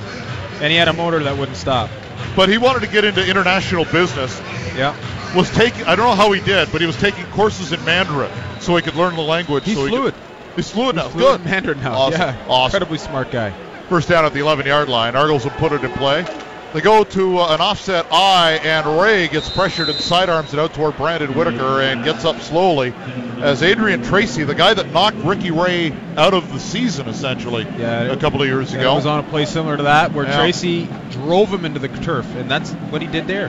And 0.61 0.71
he 0.71 0.75
had 0.77 0.87
a 0.87 0.93
motor 0.93 1.19
that 1.23 1.37
wouldn't 1.37 1.57
stop. 1.57 1.89
But 2.35 2.49
he 2.49 2.57
wanted 2.57 2.79
to 2.81 2.87
get 2.87 3.03
into 3.05 3.23
international 3.25 3.85
business. 3.85 4.41
Yeah. 4.75 4.95
Was 5.35 5.49
taking. 5.51 5.83
I 5.85 5.95
don't 5.95 6.07
know 6.07 6.15
how 6.15 6.31
he 6.31 6.39
did, 6.41 6.71
but 6.71 6.81
he 6.81 6.87
was 6.87 6.95
taking 6.97 7.25
courses 7.27 7.71
in 7.73 7.83
Mandarin 7.83 8.31
so 8.61 8.75
he 8.75 8.81
could 8.81 8.95
learn 8.95 9.15
the 9.15 9.21
language. 9.21 9.65
He's 9.65 9.75
so 9.75 9.83
he 9.85 9.89
fluid. 9.89 10.13
Could, 10.13 10.23
he's 10.55 10.71
fluid 10.71 10.95
now. 10.95 11.09
Fluent 11.09 11.43
Good. 11.43 11.49
Mandarin 11.51 11.79
now. 11.81 11.93
Awesome. 11.93 12.21
Yeah. 12.21 12.45
Awesome. 12.47 12.75
Incredibly 12.77 12.97
smart 12.99 13.31
guy. 13.31 13.51
First 13.89 14.07
down 14.09 14.25
at 14.25 14.33
the 14.33 14.39
11 14.39 14.65
yard 14.65 14.87
line. 14.89 15.15
Argos 15.15 15.43
will 15.43 15.51
put 15.51 15.71
it 15.73 15.83
in 15.83 15.91
play. 15.91 16.25
They 16.73 16.81
go 16.81 17.05
to 17.05 17.37
uh, 17.39 17.53
an 17.55 17.61
offset 17.61 18.05
eye, 18.11 18.59
and 18.61 18.99
Ray 18.99 19.29
gets 19.29 19.47
pressured 19.49 19.87
and 19.87 19.97
sidearms 19.97 20.53
it 20.53 20.59
out 20.59 20.73
toward 20.73 20.97
Brandon 20.97 21.33
Whitaker 21.33 21.81
and 21.81 22.03
gets 22.03 22.25
up 22.25 22.41
slowly 22.41 22.93
as 23.39 23.63
Adrian 23.63 24.03
Tracy, 24.03 24.43
the 24.43 24.55
guy 24.55 24.73
that 24.73 24.91
knocked 24.91 25.15
Ricky 25.17 25.51
Ray 25.51 25.93
out 26.17 26.33
of 26.33 26.51
the 26.51 26.59
season 26.59 27.07
essentially 27.07 27.63
Yeah, 27.77 28.01
a 28.11 28.17
couple 28.17 28.41
of 28.41 28.47
years 28.49 28.73
It 28.73 28.79
ago. 28.79 28.95
was 28.95 29.05
on 29.05 29.19
a 29.19 29.23
play 29.29 29.45
similar 29.45 29.77
to 29.77 29.83
that 29.83 30.11
where 30.11 30.25
Yeah. 30.25 30.35
Tracy 30.37 30.89
drove 31.11 31.49
him 31.53 31.63
into 31.63 31.79
the 31.79 31.87
turf, 31.87 32.25
and 32.35 32.51
that's 32.51 32.71
what 32.71 33.01
he 33.01 33.07
did 33.07 33.25
there. 33.27 33.47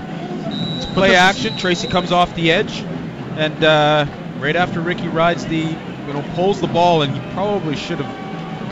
It's 0.76 0.86
play 0.86 1.14
action. 1.14 1.56
Tracy 1.56 1.88
comes 1.88 2.12
off 2.12 2.34
the 2.34 2.52
edge, 2.52 2.80
and 3.36 3.64
uh, 3.64 4.06
right 4.38 4.56
after 4.56 4.80
Ricky 4.80 5.08
rides 5.08 5.46
the, 5.46 5.56
you 5.56 6.12
know, 6.12 6.24
pulls 6.34 6.60
the 6.60 6.66
ball, 6.66 7.02
and 7.02 7.14
he 7.14 7.32
probably 7.32 7.76
should 7.76 7.98
have 7.98 8.14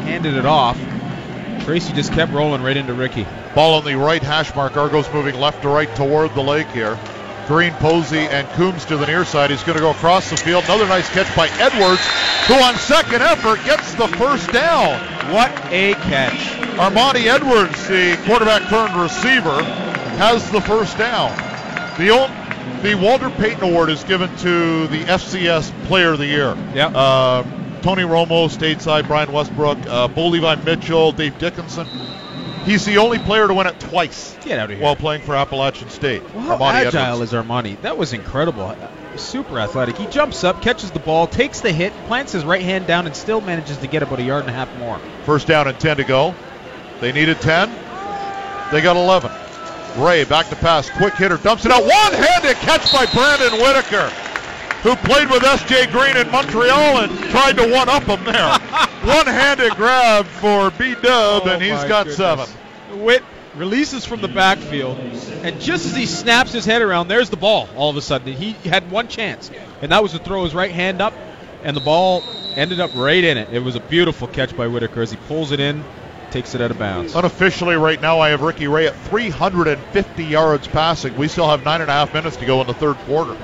handed 0.04 0.34
it 0.34 0.46
off. 0.46 0.78
Tracy 1.64 1.94
just 1.94 2.12
kept 2.12 2.32
rolling 2.32 2.62
right 2.62 2.76
into 2.76 2.92
Ricky. 2.92 3.26
Ball 3.54 3.75
on 3.75 3.84
the 3.84 3.94
right 3.94 4.23
hash 4.23 4.54
mark. 4.54 4.76
Argos 4.76 5.11
moving 5.12 5.34
left 5.40 5.62
to 5.62 5.68
right 5.68 5.94
toward 5.96 6.34
the 6.34 6.42
lake 6.42 6.68
here. 6.68 6.99
Green, 7.46 7.73
Posey, 7.75 8.18
and 8.18 8.46
Coombs 8.50 8.84
to 8.87 8.96
the 8.96 9.06
near 9.06 9.25
side. 9.25 9.50
He's 9.50 9.62
going 9.62 9.76
to 9.76 9.82
go 9.82 9.90
across 9.90 10.30
the 10.30 10.37
field. 10.37 10.64
Another 10.64 10.87
nice 10.87 11.08
catch 11.11 11.34
by 11.37 11.49
Edwards, 11.58 12.00
who 12.46 12.54
on 12.54 12.75
second 12.76 13.23
effort 13.23 13.64
gets 13.64 13.94
the 13.94 14.08
first 14.08 14.50
down. 14.52 14.99
What 15.32 15.50
a 15.70 15.94
catch! 15.94 16.52
Armani 16.76 17.26
Edwards, 17.26 17.87
the 17.88 18.18
quarterback 18.26 18.68
turned 18.68 18.94
receiver, 19.00 19.62
has 20.16 20.50
the 20.50 20.61
first 20.61 20.99
down. 20.99 21.32
The 21.98 22.10
old, 22.10 22.30
the 22.82 22.94
Walter 22.96 23.30
Payton 23.30 23.62
Award 23.62 23.88
is 23.88 24.02
given 24.04 24.28
to 24.38 24.86
the 24.88 25.04
FCS 25.04 25.70
Player 25.86 26.12
of 26.12 26.18
the 26.18 26.26
Year. 26.26 26.56
Yeah. 26.74 26.88
Uh, 26.88 27.42
Tony 27.82 28.02
Romo, 28.02 28.48
stateside, 28.48 29.06
Brian 29.06 29.30
Westbrook, 29.30 29.78
uh, 29.86 30.08
Bo 30.08 30.28
Levi 30.28 30.56
Mitchell, 30.64 31.12
Dave 31.12 31.38
Dickenson. 31.38 31.86
He's 32.64 32.84
the 32.84 32.96
only 32.96 33.18
player 33.18 33.46
to 33.46 33.54
win 33.54 33.66
it 33.66 33.78
twice 33.78 34.36
Get 34.42 34.58
out 34.58 34.70
of 34.70 34.76
here. 34.76 34.84
while 34.84 34.96
playing 34.96 35.22
for 35.22 35.34
Appalachian 35.36 35.90
State. 35.90 36.22
Well, 36.34 36.42
how 36.44 36.56
Armani 36.56 36.86
agile 36.86 37.22
Edwards. 37.22 37.32
is 37.32 37.38
Armani? 37.38 37.80
That 37.82 37.98
was 37.98 38.12
incredible. 38.14 38.74
Super 39.16 39.60
athletic. 39.60 39.96
He 39.98 40.06
jumps 40.06 40.42
up, 40.44 40.62
catches 40.62 40.90
the 40.90 40.98
ball, 40.98 41.26
takes 41.26 41.60
the 41.60 41.70
hit, 41.70 41.92
plants 42.06 42.32
his 42.32 42.44
right 42.44 42.62
hand 42.62 42.86
down, 42.86 43.06
and 43.06 43.14
still 43.14 43.40
manages 43.42 43.76
to 43.78 43.86
get 43.86 44.02
about 44.02 44.18
a 44.18 44.22
yard 44.22 44.40
and 44.40 44.50
a 44.50 44.54
half 44.54 44.74
more. 44.78 44.98
First 45.24 45.46
down 45.46 45.68
and 45.68 45.78
10 45.78 45.98
to 45.98 46.04
go. 46.04 46.34
They 47.00 47.12
needed 47.12 47.40
10. 47.40 47.68
They 48.72 48.80
got 48.80 48.96
11. 48.96 49.30
Ray 49.96 50.24
back 50.24 50.48
to 50.48 50.56
pass. 50.56 50.90
Quick 50.90 51.14
hitter 51.14 51.36
dumps 51.36 51.64
it 51.64 51.72
out. 51.72 51.82
One 51.82 52.12
handed 52.12 52.56
catch 52.56 52.92
by 52.92 53.06
Brandon 53.06 53.60
Whitaker, 53.60 54.08
who 54.82 54.96
played 54.96 55.30
with 55.30 55.44
S.J. 55.44 55.86
Green 55.92 56.16
in 56.16 56.30
Montreal 56.30 56.98
and 56.98 57.18
tried 57.30 57.56
to 57.56 57.70
one 57.70 57.88
up 57.88 58.04
him 58.04 58.24
there. 58.24 58.58
One 59.04 59.26
handed 59.26 59.72
grab 59.74 60.24
for 60.24 60.70
B 60.70 60.94
Dub, 60.94 61.46
and 61.46 61.56
oh 61.56 61.58
he's 61.58 61.84
got 61.84 62.06
goodness. 62.06 62.16
seven. 62.16 62.48
Witt 63.04 63.22
releases 63.54 64.06
from 64.06 64.22
the 64.22 64.28
backfield, 64.28 64.98
and 64.98 65.60
just 65.60 65.84
as 65.84 65.94
he 65.94 66.06
snaps 66.06 66.52
his 66.52 66.64
head 66.64 66.80
around, 66.80 67.08
there's 67.08 67.28
the 67.28 67.36
ball. 67.36 67.68
All 67.76 67.90
of 67.90 67.96
a 67.98 68.00
sudden, 68.00 68.32
he 68.32 68.52
had 68.66 68.90
one 68.90 69.08
chance, 69.08 69.50
and 69.82 69.92
that 69.92 70.02
was 70.02 70.12
to 70.12 70.18
throw 70.18 70.44
his 70.44 70.54
right 70.54 70.70
hand 70.70 71.02
up, 71.02 71.12
and 71.62 71.76
the 71.76 71.82
ball 71.82 72.22
ended 72.56 72.80
up 72.80 72.94
right 72.94 73.22
in 73.22 73.36
it. 73.36 73.52
It 73.52 73.60
was 73.60 73.76
a 73.76 73.80
beautiful 73.80 74.26
catch 74.26 74.56
by 74.56 74.68
Whitaker 74.68 75.02
as 75.02 75.10
he 75.10 75.18
pulls 75.28 75.52
it 75.52 75.60
in, 75.60 75.84
takes 76.35 76.53
it 76.53 76.61
out 76.61 76.73
of 76.73 76.79
bounds. 76.81 77.14
Unofficially, 77.14 77.76
right 77.76 78.03
now, 78.03 78.19
I 78.19 78.31
have 78.31 78.43
Ricky 78.43 78.67
Ray 78.67 78.88
at 78.88 78.97
350 79.03 80.25
yards 80.25 80.67
passing. 80.67 81.17
We 81.17 81.29
still 81.29 81.49
have 81.49 81.64
nine 81.64 81.81
and 81.81 81.88
a 81.88 81.93
half 81.93 82.12
minutes 82.12 82.37
to 82.38 82.45
go 82.45 82.61
in 82.61 82.67
the 82.67 82.75
third 82.75 82.97
quarter. 83.07 83.37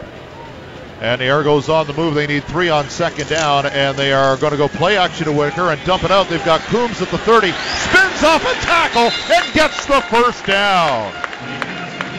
And 1.00 1.20
the 1.20 1.30
Argos 1.30 1.68
on 1.68 1.86
the 1.86 1.92
move. 1.92 2.16
They 2.16 2.26
need 2.26 2.42
three 2.42 2.68
on 2.68 2.88
second 2.88 3.28
down, 3.28 3.66
and 3.66 3.96
they 3.96 4.12
are 4.12 4.36
going 4.38 4.50
to 4.50 4.56
go 4.56 4.66
play 4.66 4.96
action 4.96 5.26
to 5.26 5.32
Whitaker 5.32 5.70
and 5.70 5.82
dump 5.84 6.02
it 6.02 6.10
out. 6.10 6.28
They've 6.28 6.44
got 6.44 6.62
Coombs 6.62 7.00
at 7.00 7.08
the 7.10 7.18
30, 7.18 7.52
spins 7.52 8.24
off 8.24 8.42
a 8.42 8.54
tackle, 8.66 9.12
and 9.36 9.54
gets 9.54 9.86
the 9.86 10.00
first 10.10 10.44
down. 10.44 11.12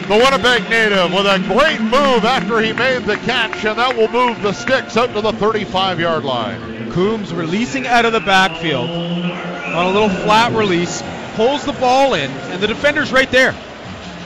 The 0.08 0.16
Winnipeg 0.16 0.70
native 0.70 1.12
with 1.12 1.26
a 1.26 1.38
great 1.48 1.82
move 1.82 2.24
after 2.24 2.60
he 2.60 2.72
made 2.72 3.04
the 3.04 3.18
catch, 3.18 3.62
and 3.66 3.78
that 3.78 3.94
will 3.94 4.08
move 4.08 4.40
the 4.40 4.54
sticks 4.54 4.96
out 4.96 5.12
to 5.12 5.20
the 5.20 5.32
35 5.34 6.00
yard 6.00 6.24
line. 6.24 6.90
Coombs 6.92 7.34
releasing 7.34 7.86
out 7.86 8.06
of 8.06 8.14
the 8.14 8.20
backfield 8.20 8.88
on 9.72 9.86
a 9.86 9.90
little 9.90 10.08
flat 10.08 10.52
release, 10.52 11.02
pulls 11.34 11.64
the 11.64 11.72
ball 11.72 12.14
in, 12.14 12.30
and 12.30 12.62
the 12.62 12.66
defender's 12.66 13.12
right 13.12 13.30
there. 13.30 13.54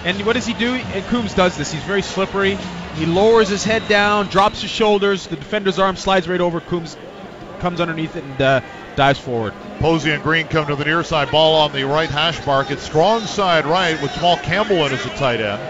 And 0.05 0.25
what 0.25 0.35
does 0.35 0.47
he 0.47 0.55
do? 0.55 0.75
And 0.75 1.05
Coombs 1.07 1.35
does 1.35 1.57
this. 1.57 1.73
He's 1.73 1.83
very 1.83 2.03
slippery. 2.03 2.57
He 2.95 3.07
lowers 3.07 3.49
his 3.49 3.65
head 3.65 3.87
down, 3.88 4.26
drops 4.26 4.62
his 4.62 4.71
shoulders. 4.71 5.26
The 5.26 5.37
defender's 5.37 5.79
arm 5.79 5.97
slides 5.97 6.29
right 6.29 6.41
over. 6.41 6.61
Coombs 6.61 6.97
comes 7.59 7.81
underneath 7.81 8.17
it 8.17 8.25
and 8.25 8.41
uh, 8.41 8.61
dives 8.95 9.19
forward. 9.19 9.53
Posey 9.79 10.12
and 10.12 10.23
Green 10.23 10.47
come 10.47 10.67
to 10.67 10.76
the 10.76 10.85
near 10.85 11.03
side. 11.03 11.31
Ball 11.31 11.57
on 11.57 11.73
the 11.73 11.85
right 11.85 12.09
hash 12.09 12.45
mark. 12.47 12.71
It's 12.71 12.83
strong 12.83 13.21
side 13.23 13.67
right 13.67 14.00
with 14.00 14.12
Jamal 14.15 14.37
Campbell 14.38 14.87
in 14.87 14.93
as 14.93 15.05
a 15.05 15.11
tight 15.11 15.41
end. 15.41 15.61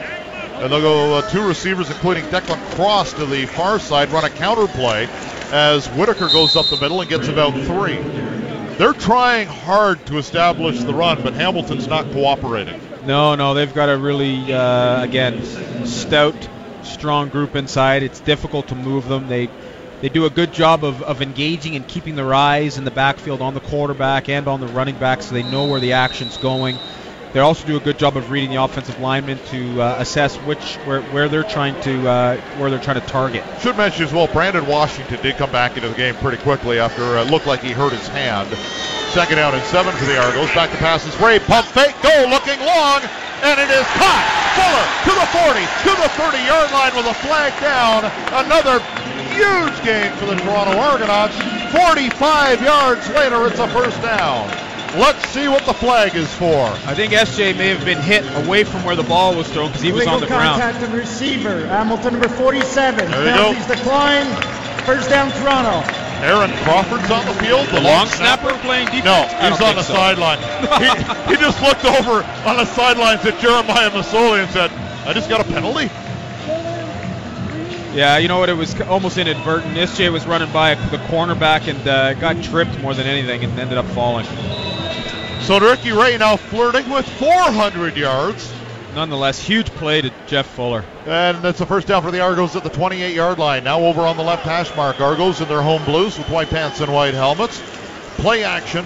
And 0.63 0.73
they'll 0.73 0.81
go 0.81 1.15
uh, 1.17 1.31
two 1.31 1.47
receivers, 1.47 1.91
including 1.91 2.25
Declan 2.27 2.63
Cross, 2.75 3.15
to 3.15 3.27
the 3.27 3.47
far 3.47 3.79
side, 3.79 4.11
run 4.11 4.25
a 4.25 4.31
counter 4.31 4.67
play 4.67 5.09
as 5.53 5.87
Whitaker 5.89 6.29
goes 6.29 6.57
up 6.57 6.67
the 6.67 6.77
middle 6.77 7.01
and 7.01 7.09
gets 7.09 7.29
about 7.29 7.53
three. 7.53 7.99
They're 8.79 8.93
trying 8.93 9.49
hard 9.49 10.05
to 10.07 10.19
establish 10.19 10.81
the 10.81 10.93
run, 10.93 11.23
but 11.23 11.33
Hamilton's 11.33 11.89
not 11.89 12.11
cooperating. 12.13 12.79
No, 13.07 13.35
no, 13.35 13.55
they've 13.55 13.73
got 13.73 13.89
a 13.89 13.97
really, 13.97 14.53
uh, 14.53 15.03
again, 15.03 15.87
stout, 15.87 16.37
strong 16.83 17.31
group 17.31 17.57
inside. 17.57 18.03
It's 18.03 18.21
difficult 18.21 18.69
to 18.69 18.75
move 18.75 19.09
them. 19.09 19.29
They 19.29 19.49
they 20.03 20.11
do 20.11 20.27
a 20.27 20.31
good 20.31 20.53
job 20.53 20.85
of, 20.85 21.03
of 21.03 21.23
engaging 21.23 21.75
and 21.75 21.89
keeping 21.89 22.17
their 22.17 22.35
eyes 22.35 22.77
in 22.77 22.85
the 22.85 22.91
backfield 22.91 23.41
on 23.41 23.55
the 23.55 23.61
quarterback 23.61 24.29
and 24.29 24.47
on 24.47 24.61
the 24.61 24.67
running 24.67 24.97
back 24.97 25.23
so 25.23 25.35
they 25.35 25.43
know 25.43 25.65
where 25.65 25.81
the 25.81 25.95
action's 25.95 26.37
going. 26.37 26.77
They 27.37 27.43
also 27.43 27.67
do 27.67 27.77
a 27.77 27.81
good 27.81 27.99
job 27.99 28.17
of 28.17 28.31
reading 28.31 28.49
the 28.49 28.65
offensive 28.65 28.99
linemen 28.99 29.37
to 29.53 29.83
uh, 29.83 29.97
assess 30.01 30.37
which 30.49 30.77
where, 30.89 31.03
where 31.13 31.29
they're 31.29 31.45
trying 31.45 31.79
to 31.83 32.09
uh, 32.09 32.41
where 32.57 32.71
they're 32.71 32.81
trying 32.81 32.99
to 32.99 33.07
target. 33.07 33.45
Should 33.61 33.77
mention 33.77 34.09
as 34.09 34.13
well, 34.15 34.27
Brandon 34.27 34.65
Washington 34.65 35.21
did 35.21 35.37
come 35.37 35.53
back 35.53 35.77
into 35.77 35.91
the 35.91 35.95
game 36.01 36.15
pretty 36.15 36.41
quickly 36.41 36.79
after 36.79 37.05
uh, 37.05 37.27
it 37.27 37.31
looked 37.31 37.45
like 37.45 37.61
he 37.61 37.73
hurt 37.73 37.93
his 37.93 38.09
hand. 38.09 38.49
Second 39.13 39.37
down 39.37 39.53
and 39.53 39.63
seven 39.69 39.93
for 39.93 40.07
the 40.07 40.17
Argos. 40.17 40.49
Back 40.55 40.71
to 40.71 40.79
passes. 40.79 41.13
Ray 41.21 41.39
pump 41.39 41.67
fake, 41.67 41.93
go 42.01 42.25
looking 42.25 42.57
long, 42.65 43.05
and 43.45 43.61
it 43.61 43.69
is 43.69 43.85
caught. 44.01 44.25
Fuller 44.57 44.87
to 45.05 45.13
the 45.13 45.29
40, 45.37 45.61
to 45.61 45.93
the 45.93 46.09
30 46.17 46.41
yard 46.41 46.73
line 46.73 46.97
with 46.97 47.05
a 47.05 47.17
flag 47.21 47.53
down. 47.61 48.09
Another 48.33 48.81
huge 49.37 49.77
gain 49.85 50.09
for 50.17 50.25
the 50.25 50.41
Toronto 50.41 50.73
Argonauts. 50.81 51.37
45 51.69 52.63
yards 52.63 53.05
later, 53.11 53.47
it's 53.47 53.61
a 53.61 53.69
first 53.69 54.01
down. 54.01 54.66
Let's 54.95 55.29
see 55.29 55.49
what 55.49 55.67
the 55.67 55.75
flag 55.75 56.15
is 56.15 56.33
for. 56.35 56.65
I 56.87 56.95
think 56.95 57.13
SJ 57.13 57.57
may 57.59 57.69
have 57.69 57.85
been 57.85 58.01
hit 58.01 58.25
away 58.45 58.65
from 58.65 58.85
where 58.85 58.97
the 58.97 59.03
ball 59.03 59.37
was 59.37 59.49
thrown 59.49 59.69
because 59.69 59.83
he 59.83 59.93
was 59.93 60.07
on 60.07 60.21
the 60.21 60.27
ground. 60.27 60.61
contact 60.61 60.85
on 60.85 60.93
the 60.93 60.99
receiver. 60.99 61.67
Hamilton 61.67 62.15
number 62.15 62.29
47. 62.29 63.11
There 63.11 63.53
you 63.53 63.59
go. 63.59 63.75
Decline. 63.75 64.27
First 64.85 65.11
down 65.11 65.31
Toronto. 65.33 65.83
Aaron 66.23 66.51
Crawford's 66.65 67.11
on 67.11 67.27
the 67.27 67.35
field. 67.35 67.67
The 67.69 67.81
long 67.81 68.07
snapper 68.07 68.57
playing 68.65 68.87
defense? 68.87 69.05
No, 69.05 69.51
he's 69.51 69.61
on 69.61 69.77
the 69.77 69.83
so. 69.83 69.93
sideline. 69.93 70.39
he, 70.81 71.35
he 71.35 71.37
just 71.37 71.61
looked 71.61 71.85
over 71.85 72.25
on 72.49 72.57
the 72.57 72.65
sidelines 72.65 73.25
at 73.27 73.39
Jeremiah 73.39 73.91
Masoli 73.91 74.43
and 74.43 74.51
said, 74.51 74.71
I 75.07 75.13
just 75.13 75.29
got 75.29 75.41
a 75.41 75.45
penalty. 75.45 75.91
Yeah, 77.95 78.19
you 78.19 78.29
know 78.29 78.39
what? 78.39 78.49
It 78.49 78.57
was 78.57 78.79
almost 78.83 79.19
inadvertent. 79.19 79.75
SJ 79.77 80.13
was 80.13 80.27
running 80.27 80.53
by 80.53 80.75
the 80.75 80.99
cornerback 80.99 81.69
and 81.69 81.87
uh, 81.89 82.15
got 82.15 82.43
tripped 82.43 82.79
more 82.81 82.95
than 82.95 83.07
anything 83.07 83.45
and 83.45 83.59
ended 83.59 83.79
up 83.79 83.87
falling. 83.87 84.27
So 85.47 85.61
Ricky 85.61 85.93
Ray 85.93 86.19
now 86.19 86.37
flirting 86.37 86.91
with 86.91 87.09
400 87.21 87.97
yards. 87.97 88.53
Nonetheless, 88.97 89.39
huge 89.41 89.71
play 89.71 90.01
to 90.03 90.11
Jeff 90.27 90.47
Fuller. 90.47 90.85
And 91.07 91.39
that's 91.39 91.61
the 91.61 91.67
first 91.67 91.87
down 91.87 92.03
for 92.03 92.11
the 92.11 92.21
Argos 92.21 92.57
at 92.57 92.65
the 92.65 92.69
28 92.71 93.15
yard 93.15 93.39
line. 93.39 93.63
Now 93.63 93.79
over 93.81 94.01
on 94.03 94.17
the 94.17 94.25
left 94.25 94.43
hash 94.43 94.75
mark. 94.75 95.01
Argos 95.01 95.41
in 95.41 95.49
their 95.49 95.63
home 95.63 95.85
blues 95.85 96.19
with 96.19 96.29
white 96.31 96.49
pants 96.51 96.81
and 96.81 96.93
white 96.93 97.15
helmets. 97.15 97.63
Play 98.17 98.43
action 98.43 98.85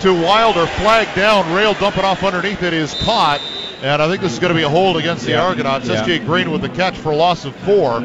to 0.00 0.14
Wilder. 0.14 0.66
Flag 0.66 1.14
down. 1.14 1.52
Rail 1.52 1.74
dumping 1.74 2.04
off 2.04 2.22
underneath 2.22 2.62
it 2.62 2.72
is 2.72 2.94
caught. 3.02 3.42
And 3.82 4.00
I 4.00 4.08
think 4.08 4.22
this 4.22 4.32
is 4.32 4.38
going 4.38 4.52
to 4.54 4.58
be 4.58 4.62
a 4.64 4.68
hold 4.70 4.96
against 4.96 5.26
the 5.26 5.32
Yeah. 5.32 5.44
Argonauts. 5.44 5.86
Yeah. 5.86 6.02
SJ 6.02 6.24
Green 6.24 6.50
with 6.50 6.62
the 6.62 6.70
catch 6.70 6.96
for 6.96 7.10
a 7.10 7.16
loss 7.16 7.44
of 7.44 7.54
four. 7.56 8.00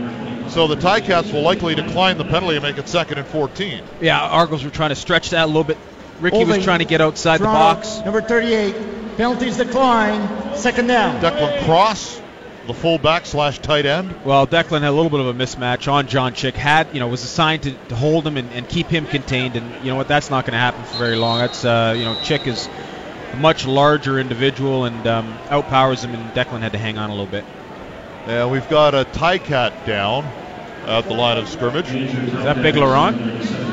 So 0.50 0.68
the 0.68 0.76
Ticats 0.76 1.32
will 1.32 1.44
likely 1.44 1.76
decline 1.76 2.18
the 2.18 2.26
penalty 2.26 2.56
and 2.58 2.64
make 2.64 2.78
it 2.78 2.90
second 2.90 3.20
and 3.20 3.28
14. 3.28 3.84
Yeah, 4.02 4.20
Argos 4.20 4.66
were 4.66 4.70
trying 4.72 4.90
to 4.90 4.96
stretch 4.96 5.30
that 5.30 5.46
a 5.46 5.48
little 5.48 5.64
bit. 5.64 5.78
Ricky 6.20 6.44
was 6.44 6.64
trying 6.64 6.80
to 6.80 6.86
get 6.86 7.02
outside 7.02 7.40
the 7.40 7.46
box. 7.46 8.00
Number 8.04 8.22
38. 8.22 8.76
Penalties 9.18 9.58
decline. 9.58 10.56
Second 10.56 10.88
down. 10.88 11.22
Declan 11.22 11.66
Cross, 11.66 12.22
the 12.68 12.74
fullback 12.74 13.26
slash 13.26 13.60
tight 13.60 13.86
end. 13.86 14.14
Well, 14.24 14.48
Declan 14.48 14.82
had 14.82 14.90
a 14.90 14.92
little 14.92 15.10
bit 15.10 15.20
of 15.20 15.28
a 15.28 15.34
mismatch 15.34 15.92
on 15.92 16.08
John 16.08 16.34
Chick. 16.34 16.56
Had 16.56 16.94
you 16.94 17.00
know 17.00 17.08
was 17.08 17.24
assigned 17.24 17.64
to, 17.64 17.72
to 17.90 17.96
hold 17.96 18.26
him 18.26 18.38
and, 18.38 18.52
and 18.52 18.68
keep 18.68 18.88
him 18.88 19.06
contained, 19.06 19.56
and 19.56 19.84
you 19.84 19.92
know 19.92 19.96
what? 19.96 20.08
That's 20.08 20.30
not 20.30 20.46
going 20.46 20.54
to 20.54 20.60
happen 20.60 20.84
for 20.84 20.98
very 20.98 21.16
long. 21.16 21.40
That's 21.40 21.66
uh, 21.66 21.96
you 21.98 22.06
know 22.06 22.20
Chick 22.24 22.48
is 22.48 22.70
a 23.34 23.38
much 23.38 23.66
larger 23.66 24.20
individual 24.20 24.86
and 24.86 25.08
um, 25.08 25.38
outpowers 25.50 26.04
him, 26.04 26.14
and 26.14 26.32
Declan 26.34 26.62
had 26.62 26.74
to 26.74 26.78
hang 26.78 26.98
on 26.98 27.10
a 27.10 27.14
little 27.14 27.26
bit. 27.26 27.46
And 28.26 28.52
we've 28.52 28.70
got 28.70 28.94
a 28.94 29.06
Ticat 29.06 29.86
down 29.86 30.30
at 30.90 31.06
the 31.06 31.14
line 31.14 31.38
of 31.38 31.48
scrimmage. 31.48 31.90
Is 31.94 32.32
that 32.34 32.62
Big 32.62 32.76
Laurent? 32.76 33.16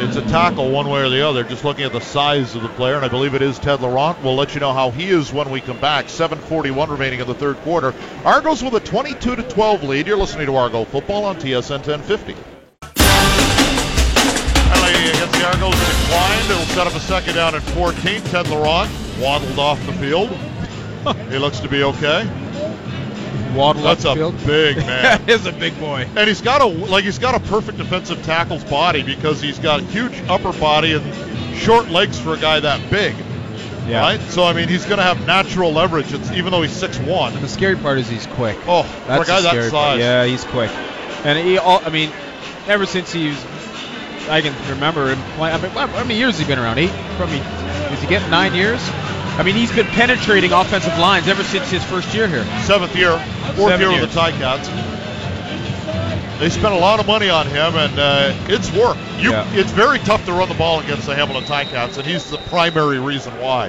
it's 0.03 0.17
a 0.17 0.23
tackle 0.23 0.71
one 0.71 0.89
way 0.91 1.01
or 1.01 1.09
the 1.09 1.27
other, 1.27 1.43
just 1.43 1.65
looking 1.65 1.85
at 1.85 1.93
the 1.93 2.01
size 2.01 2.55
of 2.55 2.63
the 2.63 2.69
player, 2.69 2.97
and 2.97 3.05
I 3.05 3.09
believe 3.09 3.35
it 3.35 3.41
is 3.41 3.59
Ted 3.59 3.81
Laurent. 3.81 4.23
We'll 4.23 4.35
let 4.35 4.55
you 4.55 4.61
know 4.61 4.75
how 4.75 4.91
he 4.91 5.09
is 5.09 5.33
when 5.33 5.51
we 5.51 5.63
come 5.63 5.81
back. 5.81 6.09
7:41 6.09 6.91
remaining 6.91 7.21
in 7.21 7.27
the 7.27 7.35
third 7.35 7.57
quarter. 7.59 7.95
Argos 8.25 8.63
with 8.63 8.75
a 8.75 8.81
22 8.81 9.37
to 9.37 9.43
12 9.43 9.85
lead. 9.85 10.07
You're 10.07 10.19
listening 10.19 10.47
to 10.47 10.57
Argo 10.57 10.85
Football 10.85 11.25
on 11.25 11.37
TSN 11.37 11.81
1050. 11.87 12.37
Penalty 14.67 15.09
against 15.09 15.33
the 15.33 15.47
Argos 15.47 15.75
declined. 15.75 16.51
It'll 16.51 16.67
set 16.67 16.87
up 16.87 16.95
a 16.95 17.01
second 17.01 17.35
down 17.35 17.55
at 17.55 17.63
14. 17.63 18.21
Ted 18.23 18.49
Laurent 18.49 18.91
waddled 19.19 19.59
off 19.59 19.85
the 19.87 19.93
field. 19.95 20.29
he 21.31 21.39
looks 21.39 21.61
to 21.61 21.69
be 21.69 21.83
okay. 21.83 22.29
Waddle 23.55 23.83
That's 23.83 24.05
up 24.05 24.17
a 24.17 24.21
the 24.21 24.31
field. 24.33 24.47
big 24.47 24.77
man. 24.87 25.03
that 25.27 25.29
is 25.29 25.47
a 25.47 25.53
big 25.53 25.79
boy. 25.79 26.07
And 26.17 26.29
he's 26.29 26.41
got 26.41 26.61
a 26.61 26.67
like 26.67 27.05
he's 27.05 27.19
got 27.19 27.35
a 27.35 27.41
perfect 27.49 27.79
defensive 27.79 28.23
tackle's 28.25 28.65
body 28.65 29.03
because 29.03 29.41
he's 29.41 29.59
got 29.59 29.81
a 29.81 29.85
huge 29.85 30.13
upper 30.29 30.53
body 30.53 30.93
and 30.95 31.57
short 31.57 31.89
legs 31.89 32.19
for 32.21 32.35
a 32.35 32.39
guy 32.39 32.61
that 32.61 32.91
big. 32.91 33.15
Yeah. 33.89 34.01
Right? 34.01 34.21
So 34.21 34.45
I 34.45 34.53
mean 34.53 34.69
he's 34.69 34.85
gonna 34.85 35.03
have 35.03 35.27
natural 35.27 35.73
leverage 35.73 36.13
it's, 36.13 36.31
even 36.33 36.51
though 36.53 36.63
he's 36.63 36.73
six 36.73 36.99
one. 36.99 37.33
The 37.41 37.49
scary 37.49 37.77
part 37.77 37.99
is 37.99 38.09
he's 38.09 38.27
quick. 38.27 38.59
Oh, 38.67 38.83
That's 39.07 39.25
for 39.27 39.33
a 39.33 39.35
guy 39.37 39.41
that 39.43 39.51
scary 39.51 39.65
size. 39.65 39.73
part. 39.73 39.99
Yeah, 40.01 40.25
he's 40.27 40.45
quick. 40.45 40.71
And 41.25 41.39
he, 41.39 41.59
all, 41.59 41.81
I 41.85 41.91
mean, 41.91 42.11
ever 42.69 42.85
since 42.87 43.13
he's, 43.13 43.37
I 44.29 44.41
can 44.43 44.55
remember 44.71 45.09
him. 45.09 45.19
I 45.41 45.57
mean, 45.61 45.71
how 45.71 45.87
many 46.03 46.17
years 46.17 46.37
has 46.37 46.41
he 46.41 46.47
been 46.47 46.59
around? 46.59 46.79
Eight? 46.79 46.91
Probably. 47.17 47.39
Is 47.39 48.01
he 48.01 48.07
getting 48.07 48.31
nine 48.31 48.55
years? 48.55 48.81
I 49.39 49.43
mean, 49.43 49.55
he's 49.55 49.71
been 49.71 49.87
penetrating 49.87 50.53
offensive 50.53 50.97
lines 50.99 51.29
ever 51.29 51.45
since 51.45 51.71
his 51.71 51.85
first 51.85 52.15
year 52.15 52.27
here. 52.27 52.45
Seventh 52.63 52.97
year, 52.97 53.19
fourth 53.55 53.73
Seven 53.73 53.81
year 53.81 53.91
years. 53.91 54.01
with 54.03 54.15
the 54.15 54.21
Ticats. 54.21 54.97
They 56.39 56.49
spent 56.51 56.73
a 56.73 56.79
lot 56.79 57.01
of 57.01 57.07
money 57.07 57.29
on 57.29 57.47
him, 57.47 57.77
and 57.77 57.99
uh, 57.99 58.35
it's 58.49 58.73
worked. 58.73 59.01
You, 59.19 59.33
Yeah. 59.33 59.51
It's 59.53 59.73
very 59.73 59.99
tough 60.01 60.25
to 60.27 60.33
run 60.33 60.49
the 60.49 60.55
ball 60.55 60.81
against 60.81 61.07
the 61.07 61.15
Hamilton 61.15 61.45
Ticats, 61.45 61.99
and 61.99 62.07
he's 62.07 62.31
the 62.31 62.39
primary 62.49 62.99
reason 62.99 63.39
why. 63.39 63.69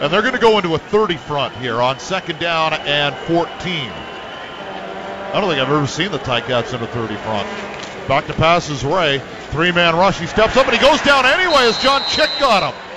And 0.00 0.12
they're 0.12 0.22
going 0.22 0.34
to 0.34 0.40
go 0.40 0.56
into 0.56 0.74
a 0.74 0.78
30 0.78 1.16
front 1.16 1.56
here 1.56 1.82
on 1.82 1.98
second 1.98 2.38
down 2.38 2.72
and 2.72 3.14
14. 3.26 3.48
I 3.50 5.40
don't 5.40 5.50
think 5.50 5.60
I've 5.60 5.68
ever 5.68 5.86
seen 5.86 6.12
the 6.12 6.18
Ticats 6.18 6.74
in 6.74 6.82
a 6.82 6.86
30 6.86 7.16
front. 7.16 7.48
Back 8.08 8.26
to 8.28 8.34
passes 8.34 8.84
Ray. 8.84 9.20
Three 9.50 9.72
man 9.72 9.96
rush. 9.96 10.18
He 10.20 10.26
steps 10.26 10.56
up 10.56 10.66
and 10.66 10.76
he 10.76 10.80
goes 10.80 11.02
down 11.02 11.26
anyway 11.26 11.62
as 11.62 11.82
John 11.82 12.02
Chick 12.08 12.30
got 12.38 12.72
him. 12.72 12.87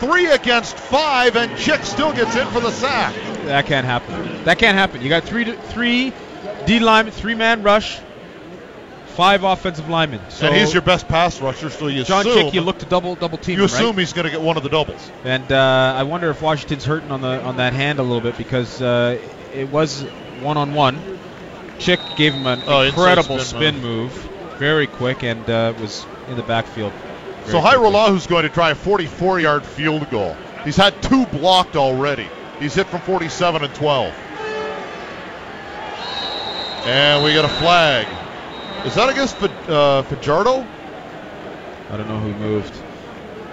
Three 0.00 0.26
against 0.30 0.76
five, 0.76 1.36
and 1.36 1.56
Chick 1.58 1.82
still 1.84 2.12
gets 2.12 2.34
in 2.34 2.46
for 2.48 2.60
the 2.60 2.70
sack. 2.70 3.14
That 3.44 3.66
can't 3.66 3.86
happen. 3.86 4.44
That 4.44 4.58
can't 4.58 4.76
happen. 4.76 5.02
You 5.02 5.08
got 5.08 5.24
three, 5.24 5.44
three 5.52 6.12
D 6.66 6.78
linemen, 6.80 7.12
three 7.12 7.34
man 7.34 7.62
rush, 7.62 7.98
five 9.08 9.44
offensive 9.44 9.88
linemen. 9.88 10.20
So 10.30 10.46
and 10.46 10.56
he's 10.56 10.72
your 10.72 10.82
best 10.82 11.06
pass 11.08 11.40
rusher, 11.40 11.68
so 11.70 11.88
you 11.88 12.04
John 12.04 12.26
assume 12.26 12.44
Chick. 12.46 12.54
You 12.54 12.60
look 12.62 12.78
to 12.78 12.86
double 12.86 13.14
double 13.14 13.38
team 13.38 13.58
you 13.58 13.64
him, 13.64 13.70
right? 13.70 13.74
assume 13.80 13.98
he's 13.98 14.12
going 14.12 14.24
to 14.24 14.30
get 14.30 14.40
one 14.40 14.56
of 14.56 14.62
the 14.62 14.68
doubles. 14.70 15.10
And 15.24 15.50
uh, 15.52 15.94
I 15.96 16.02
wonder 16.04 16.30
if 16.30 16.40
Washington's 16.40 16.84
hurting 16.84 17.10
on 17.10 17.20
the 17.20 17.42
on 17.42 17.56
that 17.58 17.72
hand 17.74 17.98
a 17.98 18.02
little 18.02 18.20
bit 18.22 18.38
because 18.38 18.80
uh, 18.80 19.18
it 19.54 19.68
was 19.70 20.02
one 20.40 20.56
on 20.56 20.72
one. 20.74 21.18
Chick 21.78 22.00
gave 22.16 22.34
him 22.34 22.46
an 22.46 22.62
Oh, 22.66 22.80
incredible 22.82 23.38
spin 23.38 23.74
spin, 23.74 23.82
move. 23.82 24.12
very 24.58 24.86
quick, 24.86 25.22
and 25.22 25.48
uh, 25.48 25.72
was 25.80 26.06
in 26.28 26.36
the 26.36 26.42
backfield. 26.42 26.92
So 27.50 27.60
very 27.60 27.74
quickly. 27.78 27.90
Hajrullahu 27.92 28.16
going 28.26 28.42
to 28.44 28.48
try 28.48 28.70
a 28.70 28.74
44-yard 28.74 29.64
field 29.64 30.08
goal. 30.10 30.36
He's 30.64 30.76
had 30.76 31.00
two 31.02 31.26
blocked 31.26 31.76
already. 31.76 32.28
He's 32.58 32.74
hit 32.74 32.86
from 32.88 33.00
47 33.00 33.64
and 33.64 33.74
12. 33.74 34.14
And 36.86 37.24
we 37.24 37.34
got 37.34 37.44
a 37.44 37.48
flag. 37.48 38.06
Is 38.86 38.94
that 38.94 39.08
against 39.10 39.36
Fa- 39.36 39.72
uh, 39.72 40.02
Fajardo? 40.02 40.66
I 41.90 41.96
don't 41.96 42.08
know 42.08 42.18
who 42.18 42.32
moved. 42.34 42.72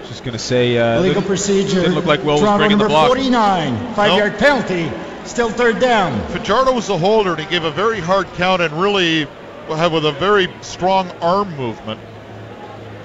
Just 0.08 0.24
gonna 0.24 0.40
say 0.40 0.78
uh, 0.78 1.00
Legal 1.02 1.16
didn't- 1.16 1.28
procedure. 1.28 1.82
Didn't 1.82 1.96
look 1.96 2.06
like 2.06 2.24
Will 2.24 2.34
was 2.34 2.42
Toronto 2.42 2.58
bringing 2.60 2.78
the 2.78 2.84
number 2.86 2.94
block. 2.94 3.08
49, 3.08 3.94
five-yard 3.94 4.38
penalty. 4.38 4.90
Still 5.26 5.50
third 5.50 5.80
down. 5.80 6.26
Fajardo 6.30 6.72
was 6.72 6.88
the 6.88 6.98
holder, 6.98 7.32
and 7.32 7.40
he 7.42 7.46
gave 7.48 7.66
a 7.66 7.72
very 7.72 8.00
hard 8.00 8.28
count 8.36 8.62
and 8.62 8.74
really 8.80 9.28
had 9.68 9.92
with 9.92 10.06
a 10.06 10.14
very 10.14 10.48
strong 10.62 11.12
arm 11.22 11.54
movement. 11.58 12.00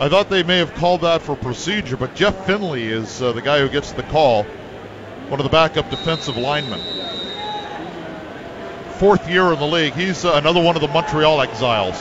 I 0.00 0.08
thought 0.08 0.28
they 0.28 0.42
may 0.42 0.58
have 0.58 0.74
called 0.74 1.02
that 1.02 1.22
for 1.22 1.36
procedure, 1.36 1.96
but 1.96 2.14
Jeff 2.14 2.46
Finley 2.46 2.88
is 2.88 3.22
uh, 3.22 3.32
the 3.32 3.42
guy 3.42 3.60
who 3.60 3.68
gets 3.68 3.92
the 3.92 4.02
call, 4.02 4.44
one 5.28 5.38
of 5.38 5.44
the 5.44 5.50
backup 5.50 5.90
defensive 5.90 6.36
linemen. 6.36 6.80
Fourth 8.98 9.28
year 9.28 9.52
in 9.52 9.58
the 9.58 9.66
league. 9.66 9.94
He's 9.94 10.24
uh, 10.24 10.34
another 10.34 10.62
one 10.62 10.76
of 10.76 10.82
the 10.82 10.88
Montreal 10.88 11.40
exiles. 11.42 12.00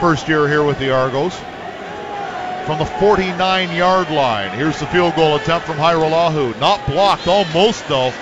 First 0.00 0.28
year 0.28 0.48
here 0.48 0.64
with 0.64 0.78
the 0.78 0.90
Argos. 0.90 1.34
From 2.66 2.78
the 2.78 2.86
49 2.86 3.76
yard 3.76 4.10
line. 4.10 4.50
Here's 4.56 4.78
the 4.78 4.86
field 4.86 5.14
goal 5.16 5.36
attempt 5.36 5.66
from 5.66 5.76
Hajrullahu. 5.76 6.58
Not 6.60 6.86
blocked, 6.86 7.26
almost 7.26 7.86
though 7.88 8.12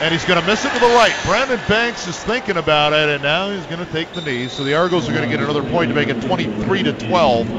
and 0.00 0.12
he's 0.12 0.24
going 0.24 0.40
to 0.40 0.46
miss 0.46 0.64
it 0.64 0.72
to 0.72 0.78
the 0.78 0.86
right. 0.86 1.14
Brandon 1.24 1.60
Banks 1.68 2.06
is 2.06 2.22
thinking 2.22 2.56
about 2.56 2.92
it, 2.92 3.08
and 3.08 3.22
now 3.22 3.50
he's 3.50 3.64
going 3.66 3.84
to 3.84 3.92
take 3.92 4.12
the 4.12 4.20
knee. 4.20 4.48
So 4.48 4.62
the 4.62 4.74
Argos 4.74 5.08
are 5.08 5.12
going 5.12 5.28
to 5.28 5.34
get 5.34 5.42
another 5.42 5.62
point 5.70 5.88
to 5.88 5.94
make 5.94 6.08
it 6.08 6.20
23 6.22 6.82
to 6.84 6.92
12. 6.92 7.50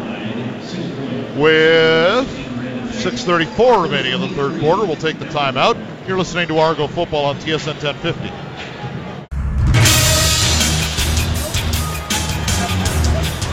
With 1.38 2.28
6:34 2.98 3.84
remaining 3.84 4.14
in 4.14 4.22
the 4.22 4.30
third 4.30 4.60
quarter, 4.60 4.86
we'll 4.86 4.96
take 4.96 5.20
the 5.20 5.26
timeout. 5.26 5.78
You're 6.08 6.18
listening 6.18 6.48
to 6.48 6.58
Argo 6.58 6.88
Football 6.88 7.26
on 7.26 7.38
TSN 7.38 7.84
1050. 7.84 8.30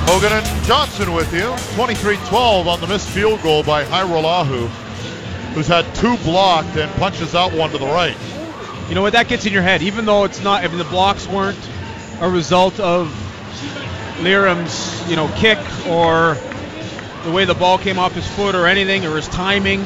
Hogan 0.07 0.33
and 0.33 0.64
Johnson 0.64 1.12
with 1.12 1.33
you. 1.33 1.51
23-12 1.77 2.66
on 2.66 2.81
the 2.81 2.87
missed 2.87 3.09
field 3.09 3.42
goal 3.42 3.62
by 3.62 3.85
Hajrullahu, 3.85 4.68
who's 5.55 5.66
had 5.66 5.92
two 5.94 6.16
blocked 6.18 6.77
and 6.77 6.90
punches 6.97 7.35
out 7.35 7.53
one 7.53 7.70
to 7.70 7.79
the 7.79 7.87
right. 7.87 8.16
You 8.88 8.94
know 8.94 9.03
what? 9.03 9.14
That 9.14 9.29
gets 9.29 9.47
in 9.47 9.53
your 9.53 9.62
head, 9.62 9.83
even 9.83 10.05
though 10.05 10.25
it's 10.25 10.42
not. 10.42 10.64
I 10.64 10.68
mean, 10.68 10.79
the 10.79 10.85
blocks 10.85 11.27
weren't 11.27 11.59
a 12.20 12.29
result 12.29 12.79
of 12.81 13.09
Lirim's, 14.20 15.09
you 15.09 15.16
know, 15.16 15.29
kick 15.37 15.59
or 15.88 16.37
the 17.25 17.33
way 17.33 17.44
the 17.44 17.55
ball 17.55 17.79
came 17.79 17.99
off 17.99 18.14
his 18.14 18.27
foot 18.27 18.55
or 18.55 18.66
anything 18.66 19.05
or 19.07 19.16
his 19.16 19.29
timing. 19.29 19.85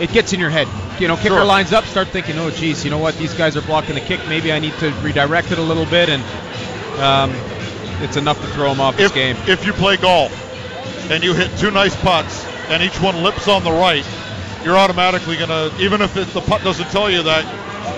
It 0.00 0.10
gets 0.12 0.32
in 0.32 0.40
your 0.40 0.50
head. 0.50 0.68
You 1.00 1.08
know, 1.08 1.16
kicker 1.16 1.30
Sure. 1.30 1.44
lines 1.44 1.72
up, 1.72 1.84
start 1.84 2.08
thinking, 2.08 2.38
oh, 2.38 2.50
geez, 2.50 2.84
you 2.84 2.90
know 2.90 2.98
what? 2.98 3.16
These 3.16 3.34
guys 3.34 3.56
are 3.56 3.62
blocking 3.62 3.94
the 3.94 4.00
kick. 4.00 4.20
Maybe 4.28 4.52
I 4.52 4.58
need 4.58 4.74
to 4.74 4.90
redirect 5.02 5.50
it 5.50 5.58
a 5.58 5.62
little 5.62 5.86
bit, 5.86 6.08
and 6.08 6.22
um, 7.00 7.32
it's 8.02 8.16
enough 8.16 8.40
to 8.40 8.46
throw 8.48 8.70
him 8.70 8.80
off 8.80 8.96
his 8.96 9.10
if, 9.10 9.14
game. 9.14 9.36
if 9.48 9.66
you 9.66 9.72
play 9.72 9.96
golf 9.96 10.30
and 11.10 11.24
you 11.24 11.34
hit 11.34 11.56
two 11.58 11.70
nice 11.70 11.96
putts 11.96 12.44
and 12.68 12.82
each 12.82 13.00
one 13.00 13.22
lips 13.22 13.48
on 13.48 13.64
the 13.64 13.72
right, 13.72 14.06
you're 14.64 14.76
automatically 14.76 15.36
gonna 15.36 15.70
even 15.80 16.00
if 16.02 16.16
it, 16.16 16.28
the 16.28 16.40
putt 16.40 16.62
doesn't 16.62 16.88
tell 16.90 17.10
you 17.10 17.22
that, 17.24 17.44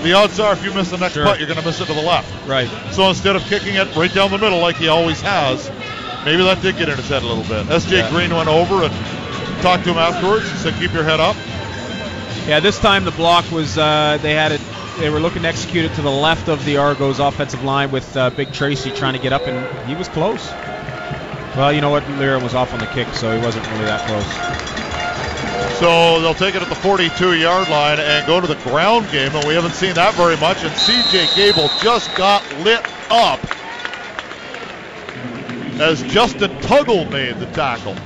the 0.03 0.13
odds 0.13 0.39
are 0.41 0.53
if 0.53 0.65
you 0.65 0.73
miss 0.73 0.91
the 0.91 0.99
next 0.99 1.15
Sure. 1.15 1.25
putt, 1.25 1.39
you're 1.39 1.49
gonna 1.49 1.63
miss 1.63 1.81
it 1.81 1.87
to 1.87 1.95
the 1.95 2.01
left. 2.03 2.47
Right. 2.47 2.71
So 2.93 3.09
instead 3.09 3.37
of 3.37 3.43
kicking 3.47 3.75
it 3.77 3.95
right 3.97 4.13
down 4.13 4.31
the 4.31 4.39
middle 4.39 4.59
like 4.61 4.77
he 4.77 4.89
always 4.89 5.21
has, 5.23 5.71
maybe 6.25 6.43
that 6.45 6.61
did 6.63 6.77
get 6.77 6.89
in 6.89 6.97
his 6.97 7.09
head 7.09 7.23
a 7.23 7.27
little 7.27 7.45
bit. 7.45 7.67
SJ 7.71 7.99
Yeah. 7.99 8.11
Green 8.11 8.35
went 8.35 8.49
over 8.49 8.85
and 8.85 8.93
talked 9.63 9.85
to 9.85 9.91
him 9.91 9.99
afterwards. 9.99 10.51
He 10.51 10.57
said, 10.59 10.75
"Keep 10.79 10.93
your 10.93 11.05
head 11.05 11.21
up." 11.21 11.37
Yeah, 12.47 12.61
this 12.61 12.79
time 12.79 13.05
the 13.05 13.11
block 13.13 13.51
was 13.51 13.79
uh, 13.79 14.19
they 14.21 14.35
had 14.35 14.53
it. 14.53 14.61
They 14.99 15.09
were 15.11 15.19
looking 15.21 15.43
to 15.43 15.49
execute 15.49 15.87
it 15.87 15.95
to 15.95 16.03
the 16.03 16.11
left 16.11 16.49
of 16.49 16.65
the 16.65 16.77
Argos 16.77 17.19
offensive 17.19 17.65
line 17.65 17.91
with 17.91 18.17
uh, 18.17 18.31
Big 18.31 18.53
Tracy 18.53 18.91
trying 18.91 19.15
to 19.15 19.19
get 19.19 19.33
up, 19.33 19.47
and 19.47 19.89
he 19.89 19.95
was 19.95 20.09
close. 20.09 20.53
Well, 21.57 21.73
you 21.73 21.81
know 21.81 21.91
what? 21.91 22.03
Lirim 22.05 22.43
was 22.43 22.55
off 22.55 22.73
on 22.75 22.81
the 22.81 22.87
kick, 22.87 23.09
so 23.15 23.37
he 23.37 23.45
wasn't 23.45 23.67
really 23.73 23.85
that 23.87 24.07
close. 24.07 24.74
So 25.79 26.21
they'll 26.21 26.35
take 26.35 26.55
it 26.55 26.63
at 26.63 26.69
the 26.69 26.75
42-yard 26.77 27.69
line 27.69 27.99
and 27.99 28.27
go 28.27 28.41
to 28.41 28.47
the 28.47 28.55
ground 28.63 29.11
game, 29.11 29.35
and 29.35 29.47
we 29.47 29.55
haven't 29.55 29.75
seen 29.75 29.95
that 29.95 30.15
very 30.15 30.37
much. 30.37 30.63
And 30.63 30.75
C.J. 30.77 31.27
Gable 31.35 31.69
just 31.83 32.15
got 32.17 32.43
lit 32.61 32.81
up 33.11 33.41
as 35.81 36.03
Justin 36.05 36.51
Tuggle 36.61 37.11
made 37.11 37.39
the 37.39 37.47
tackle. 37.47 37.97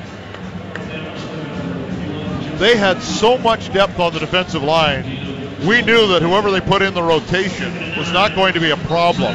They 2.58 2.76
had 2.76 3.02
so 3.02 3.37
much 3.38 3.72
depth 3.72 4.00
on 4.00 4.14
the 4.14 4.18
defensive 4.18 4.62
line. 4.62 5.04
We 5.66 5.82
knew 5.82 6.08
that 6.08 6.22
whoever 6.22 6.50
they 6.50 6.61
put 6.61 6.82
in 6.82 6.94
the 6.94 7.02
rotation 7.02 7.72
was 7.98 8.11
not 8.12 8.34
going 8.34 8.54
to 8.54 8.61
be 8.61 8.70
a 8.70 8.76
problem. 8.76 9.34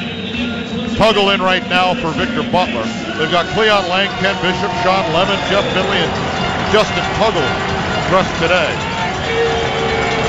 Tuggle 0.98 1.34
in 1.34 1.42
right 1.42 1.64
now 1.70 1.94
for 1.94 2.12
Victor 2.18 2.44
Butler. 2.52 2.84
They've 3.18 3.32
got 3.32 3.46
Cleyon 3.54 3.88
Laing, 3.90 4.10
Ken 4.18 4.36
Bishop, 4.42 4.72
Shawn 4.82 5.06
Lemon, 5.14 5.38
Jeff 5.50 5.64
Finley, 5.74 6.02
and 6.02 6.74
Justin 6.74 7.04
Tuggle 7.22 7.83
dressed 8.14 8.40
today. 8.40 8.70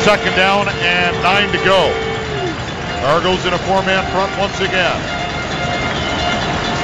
Second 0.05 0.35
down 0.37 0.67
and 0.67 1.15
nine 1.23 1.53
to 1.53 1.59
go. 1.67 1.93
Argos 3.05 3.45
in 3.45 3.53
a 3.53 3.59
four-man 3.59 4.11
front 4.11 4.33
once 4.39 4.59
again. 4.61 4.99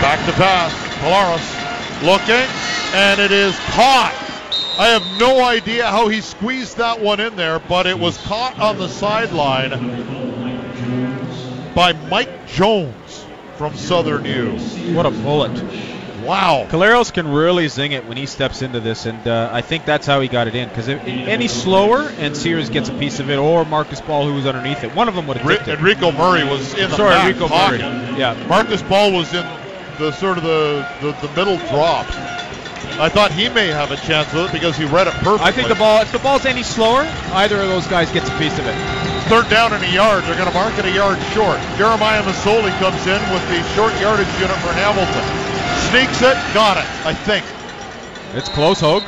Back 0.03 0.23
to 0.27 0.33
pass. 0.33 0.71
Collaros 1.01 2.03
looking, 2.03 2.47
and 2.95 3.19
it 3.19 3.33
is 3.33 3.59
caught. 3.71 4.13
I 4.79 4.89
have 4.89 5.19
no 5.19 5.43
idea 5.43 5.87
how 5.87 6.09
he 6.09 6.21
squeezed 6.21 6.77
that 6.77 7.01
one 7.01 7.19
in 7.19 7.35
there, 7.35 7.61
but 7.61 7.87
it 7.87 7.99
was 7.99 8.19
caught 8.19 8.59
on 8.61 8.77
the 8.77 8.89
sideline 8.89 9.71
by 11.75 11.95
Mike 12.11 12.47
Jones 12.47 13.25
from 13.57 13.75
Southern 13.75 14.27
U. 14.27 14.59
What 14.95 15.07
a 15.07 15.11
bullet! 15.11 15.90
Wow. 16.25 16.67
Collaros 16.69 17.13
can 17.13 17.29
really 17.29 17.69
zing 17.69 17.93
it 17.93 18.07
when 18.07 18.17
he 18.17 18.27
steps 18.27 18.63
into 18.63 18.81
this, 18.81 19.07
and 19.07 19.27
uh, 19.27 19.51
I 19.53 19.61
think 19.61 19.85
that's 19.85 20.07
how 20.07 20.21
he 20.21 20.29
got 20.29 20.49
it 20.49 20.55
in. 20.55 20.69
Because 20.69 20.89
any 20.89 21.49
slower, 21.49 22.09
and 22.19 22.37
Sears 22.37 22.71
gets 22.71 22.89
a 22.89 22.95
piece 22.95 23.21
of 23.21 23.31
it, 23.31 23.39
or 23.39 23.65
Marcus 23.65 24.01
Ball, 24.01 24.27
who 24.27 24.35
was 24.35 24.47
underneath 24.47 24.85
it. 24.85 24.95
One 24.95 25.09
of 25.09 25.15
them 25.15 25.27
would 25.27 25.39
have 25.39 25.51
it. 25.51 25.69
Enrico 25.69 26.13
Murray 26.13 26.45
was 26.45 26.75
in 26.75 26.91
the 26.91 26.97
Sorry, 26.97 27.11
back 27.11 27.27
Enrico 27.27 27.49
pocket. 27.49 27.81
Murray. 27.81 28.19
Yeah. 28.19 28.47
Marcus 28.49 28.83
Ball 28.83 29.13
was 29.13 29.33
in 29.35 29.47
the 29.99 30.13
sort 30.13 30.39
of 30.39 30.45
the, 30.45 30.87
the, 31.01 31.13
the 31.27 31.33
middle 31.35 31.57
drops. 31.69 32.15
I 33.01 33.09
thought 33.09 33.33
he 33.33 33.49
may 33.49 33.69
have 33.69 33.93
a 33.93 33.97
chance 33.97 34.33
with 34.33 34.49
it 34.49 34.53
because 34.53 34.77
he 34.77 34.85
read 34.85 35.07
it 35.07 35.15
perfectly. 35.25 35.47
I 35.47 35.53
think 35.53 35.69
the 35.69 35.75
ball, 35.75 36.03
if 36.03 36.13
the 36.13 36.19
ball's 36.19 36.45
any 36.45 36.63
slower, 36.63 37.09
either 37.33 37.57
of 37.57 37.69
those 37.69 37.87
guys 37.87 38.13
gets 38.13 38.29
a 38.29 38.37
piece 38.37 38.59
of 38.59 38.67
it. 38.67 38.77
Third 39.29 39.49
down 39.49 39.73
and 39.73 39.83
a 39.85 39.89
yard. 39.89 40.25
They're 40.25 40.37
going 40.37 40.49
to 40.49 40.55
mark 40.55 40.77
it 40.77 40.85
a 40.85 40.91
yard 40.91 41.17
short. 41.33 41.57
Jeremiah 41.79 42.21
Masoli 42.23 42.77
comes 42.77 43.01
in 43.07 43.21
with 43.33 43.45
the 43.49 43.63
short 43.73 43.95
yardage 44.01 44.29
unit 44.37 44.59
for 44.61 44.73
Hamilton. 44.75 45.40
Sneaks 45.89 46.23
it, 46.23 46.37
got 46.55 46.77
it, 46.77 46.87
I 47.07 47.15
think. 47.15 47.45
It's 48.35 48.49
close, 48.49 48.81
Hogue. 48.81 49.03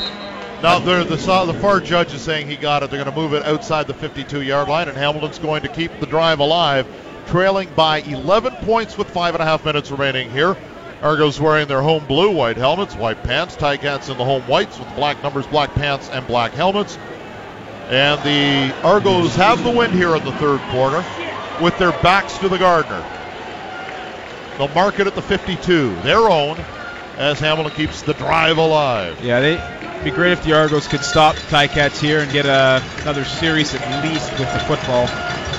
Now 0.63 0.79
they're, 0.79 1.05
the 1.05 1.17
the 1.17 1.59
far 1.61 1.81
judge 1.81 2.15
is 2.15 2.23
saying 2.23 2.49
he 2.49 2.57
got 2.57 2.83
it. 2.83 2.91
They're 2.91 3.03
going 3.03 3.15
to 3.15 3.21
move 3.21 3.35
it 3.35 3.45
outside 3.45 3.87
the 3.87 3.95
52-yard 3.95 4.69
line, 4.69 4.89
and 4.89 4.97
Hamilton's 4.97 5.39
going 5.39 5.63
to 5.63 5.69
keep 5.69 5.99
the 6.01 6.07
drive 6.07 6.39
alive, 6.39 6.87
trailing 7.27 7.69
by 7.75 7.99
11 7.99 8.55
points 8.65 8.97
with 8.97 9.11
five 9.11 9.35
and 9.35 9.43
a 9.43 9.47
half 9.47 9.65
minutes 9.65 9.91
remaining 9.91 10.31
here. 10.31 10.57
Argos 11.03 11.41
wearing 11.41 11.67
their 11.67 11.83
home 11.83 12.07
blue, 12.07 12.31
white 12.31 12.57
helmets, 12.57 12.95
white 12.95 13.23
pants. 13.25 13.57
Ticats 13.57 14.09
in 14.09 14.17
the 14.17 14.25
home 14.25 14.43
whites 14.43 14.79
with 14.79 14.95
black 14.95 15.21
numbers, 15.23 15.47
black 15.49 15.75
pants, 15.75 16.09
and 16.11 16.25
black 16.29 16.53
helmets. 16.53 16.97
And 17.89 18.23
the 18.23 18.73
Argos 18.83 19.35
have 19.35 19.63
the 19.65 19.71
win 19.71 19.91
here 19.91 20.15
in 20.15 20.25
the 20.25 20.33
third 20.33 20.61
quarter 20.71 21.05
with 21.61 21.77
their 21.79 21.91
backs 22.03 22.39
to 22.39 22.49
the 22.49 22.59
Gardner. 22.59 23.05
They'll 24.59 24.69
mark 24.69 25.01
it 25.01 25.07
at 25.07 25.15
the 25.15 25.23
52, 25.23 26.03
their 26.03 26.31
own, 26.31 26.59
as 27.17 27.41
Hamilton 27.41 27.75
keeps 27.75 28.03
the 28.03 28.15
drive 28.15 28.59
alive. 28.59 29.23
Yeah, 29.23 29.41
they, 29.41 29.55
it'd 29.55 30.05
be 30.05 30.11
great 30.11 30.33
if 30.33 30.45
the 30.45 30.53
Argos 30.53 30.89
could 30.89 31.03
stop 31.03 31.37
Ticats 31.37 32.01
here 32.01 32.21
and 32.21 32.31
get 32.31 32.47
uh, 32.47 32.81
another 33.03 33.25
series 33.25 33.75
at 33.75 34.05
least 34.05 34.31
with 34.39 34.53
the 34.53 34.59
football, 34.61 35.03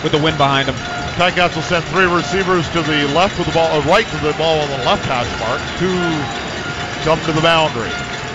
with 0.03 0.11
the 0.11 0.21
win 0.21 0.37
behind 0.37 0.67
them. 0.67 0.75
Ticats 1.15 1.55
will 1.55 1.63
send 1.63 1.83
three 1.85 2.05
receivers 2.05 2.67
to 2.69 2.81
the 2.81 3.05
left 3.13 3.37
with 3.37 3.47
the 3.47 3.53
ball, 3.53 3.67
uh, 3.71 3.85
right 3.85 4.05
to 4.05 4.17
the 4.17 4.33
ball 4.33 4.59
on 4.59 4.69
the 4.69 4.85
left 4.85 5.05
hash 5.05 5.29
mark. 5.39 5.61
Two 5.79 5.93
come 7.03 7.19
to 7.25 7.33
the 7.33 7.41
boundary. 7.41 7.89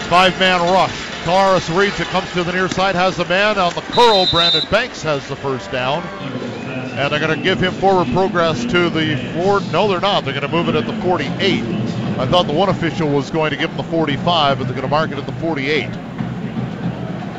Five-man 0.09 0.61
rush. 0.73 0.95
Collaros 1.25 1.75
reads 1.77 1.99
it, 2.01 2.07
comes 2.09 2.31
to 2.33 2.45
the 2.45 2.53
near 2.53 2.69
side, 2.69 2.95
has 2.95 3.17
the 3.17 3.25
man 3.25 3.59
on 3.59 3.75
the 3.75 3.81
curl. 3.81 4.27
Brandon 4.31 4.65
Banks 4.71 5.03
has 5.03 5.27
the 5.29 5.37
first 5.37 5.71
down. 5.73 6.03
And 6.99 7.13
they're 7.13 7.21
going 7.21 7.39
to 7.39 7.45
give 7.45 7.63
him 7.63 7.73
forward 7.75 8.09
progress 8.09 8.61
to 8.65 8.91
the 8.91 9.15
four. 9.35 9.61
No, 9.71 9.87
they're 9.87 10.01
not. 10.01 10.25
They're 10.25 10.35
going 10.35 10.43
to 10.43 10.49
move 10.49 10.69
it 10.69 10.75
at 10.75 10.85
the 10.85 11.01
48. 11.01 11.63
I 12.19 12.27
thought 12.27 12.49
the 12.49 12.53
one 12.53 12.69
official 12.69 13.09
was 13.09 13.31
going 13.31 13.53
to 13.53 13.57
give 13.57 13.71
him 13.71 13.77
the 13.77 13.85
45, 13.85 14.59
but 14.59 14.65
they're 14.65 14.75
going 14.75 14.83
to 14.83 14.89
mark 14.89 15.13
it 15.13 15.19
at 15.19 15.25
the 15.25 15.33
48. 15.35 15.89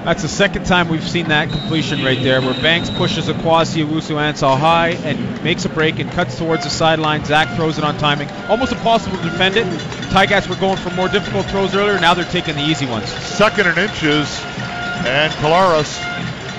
That's 0.06 0.22
the 0.22 0.30
second 0.30 0.66
time 0.66 0.88
we've 0.88 1.08
seen 1.08 1.28
that 1.28 1.50
completion 1.50 2.06
right 2.06 2.18
there, 2.24 2.40
where 2.42 2.54
Banks 2.62 2.90
pushes 2.90 3.28
a 3.28 3.34
Kwasi 3.34 3.86
Owusu 3.86 4.16
Ansah 4.16 4.58
high 4.58 4.92
and 4.92 5.44
makes 5.44 5.66
a 5.66 5.70
break 5.70 6.00
and 6.00 6.10
cuts 6.10 6.38
towards 6.38 6.64
the 6.64 6.70
sideline. 6.70 7.26
Zach 7.26 7.54
throws 7.58 7.78
it 7.78 7.84
on 7.84 7.98
timing. 7.98 8.30
Almost 8.48 8.72
impossible 8.72 9.18
to 9.18 9.24
defend 9.24 9.58
it. 9.58 9.66
Ticats 10.14 10.48
were 10.48 10.56
going 10.56 10.78
for 10.78 10.90
more 10.92 11.10
difficult 11.10 11.46
throws 11.48 11.76
earlier. 11.76 12.00
Now 12.00 12.14
they're 12.14 12.24
taking 12.24 12.56
the 12.56 12.64
easy 12.64 12.86
ones. 12.86 13.10
second 13.10 13.68
and 13.68 13.78
inches, 13.78 14.42
and 15.06 15.34
Collaros 15.34 16.00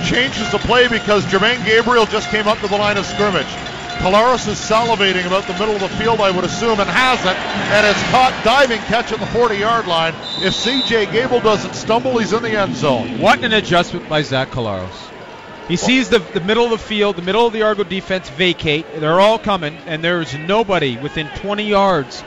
changes 0.04 0.50
the 0.52 0.58
play 0.58 0.88
because 0.88 1.24
Jermaine 1.26 1.64
Gabriel 1.64 2.06
just 2.06 2.30
came 2.30 2.46
up 2.46 2.58
to 2.58 2.68
the 2.68 2.76
line 2.76 2.96
of 2.96 3.06
scrimmage. 3.06 3.46
Collaros 4.00 4.48
is 4.48 4.58
salivating 4.58 5.26
about 5.26 5.46
the 5.46 5.52
middle 5.52 5.74
of 5.74 5.82
the 5.82 5.88
field, 5.90 6.20
I 6.20 6.30
would 6.30 6.44
assume, 6.44 6.80
and 6.80 6.88
has 6.88 7.20
it, 7.20 7.36
and 7.36 7.86
it's 7.86 8.02
caught 8.10 8.32
diving 8.42 8.78
catch 8.88 9.12
at 9.12 9.18
the 9.18 9.26
40-yard 9.26 9.86
line. 9.86 10.14
If 10.38 10.54
C.J. 10.54 11.12
Gable 11.12 11.40
doesn't 11.40 11.74
stumble, 11.74 12.16
he's 12.16 12.32
in 12.32 12.42
the 12.42 12.58
end 12.58 12.76
zone. 12.76 13.18
What 13.18 13.44
an 13.44 13.52
adjustment 13.52 14.08
by 14.08 14.22
Zach 14.22 14.48
Collaros. 14.48 15.10
He 15.68 15.76
sees 15.76 16.08
the, 16.08 16.18
the 16.18 16.40
middle 16.40 16.64
of 16.64 16.70
the 16.70 16.78
field, 16.78 17.16
the 17.16 17.22
middle 17.22 17.46
of 17.46 17.52
the 17.52 17.62
Argo 17.62 17.84
defense 17.84 18.28
vacate. 18.30 18.86
They're 18.96 19.20
all 19.20 19.38
coming, 19.38 19.76
and 19.86 20.02
there's 20.02 20.34
nobody 20.34 20.96
within 20.96 21.28
20 21.36 21.64
yards 21.64 22.24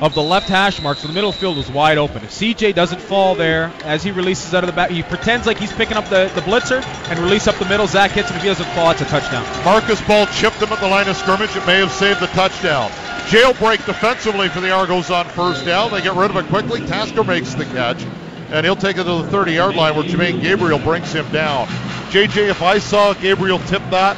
of 0.00 0.14
the 0.14 0.22
left 0.22 0.48
hash 0.48 0.80
mark, 0.80 0.98
so 0.98 1.08
the 1.08 1.12
middle 1.12 1.32
field 1.32 1.56
was 1.56 1.70
wide 1.70 1.98
open. 1.98 2.22
If 2.22 2.30
CJ 2.30 2.74
doesn't 2.74 3.00
fall 3.00 3.34
there 3.34 3.72
as 3.82 4.02
he 4.02 4.10
releases 4.12 4.54
out 4.54 4.62
of 4.62 4.68
the 4.68 4.72
back, 4.72 4.90
he 4.90 5.02
pretends 5.02 5.46
like 5.46 5.58
he's 5.58 5.72
picking 5.72 5.96
up 5.96 6.08
the, 6.08 6.30
the 6.34 6.40
blitzer 6.42 6.84
and 7.10 7.18
release 7.18 7.48
up 7.48 7.56
the 7.56 7.64
middle. 7.64 7.86
Zach 7.86 8.12
hits 8.12 8.30
him. 8.30 8.36
If 8.36 8.42
he 8.42 8.48
doesn't 8.48 8.68
fall, 8.74 8.90
it's 8.90 9.00
a 9.00 9.06
touchdown. 9.06 9.44
Marcus 9.64 10.00
Ball 10.02 10.26
chipped 10.26 10.56
him 10.62 10.72
at 10.72 10.78
the 10.80 10.88
line 10.88 11.08
of 11.08 11.16
scrimmage. 11.16 11.54
It 11.56 11.66
may 11.66 11.78
have 11.80 11.90
saved 11.90 12.20
the 12.20 12.26
touchdown. 12.28 12.90
Jailbreak 13.28 13.84
defensively 13.86 14.48
for 14.48 14.60
the 14.60 14.70
Argos 14.70 15.10
on 15.10 15.26
first 15.26 15.66
down. 15.66 15.90
They 15.90 16.00
get 16.00 16.14
rid 16.14 16.30
of 16.30 16.36
it 16.36 16.46
quickly. 16.46 16.80
Tasker 16.86 17.24
makes 17.24 17.54
the 17.54 17.64
catch, 17.66 18.02
and 18.50 18.64
he'll 18.64 18.76
take 18.76 18.96
it 18.96 19.04
to 19.04 19.22
the 19.22 19.24
30 19.30 19.52
yard 19.52 19.74
line 19.74 19.94
where 19.96 20.04
Jermaine 20.04 20.40
Gabriel 20.40 20.78
brings 20.78 21.12
him 21.12 21.30
down. 21.32 21.66
JJ, 22.10 22.48
if 22.48 22.62
I 22.62 22.78
saw 22.78 23.12
Gabriel 23.14 23.58
tip 23.58 23.82
that, 23.90 24.16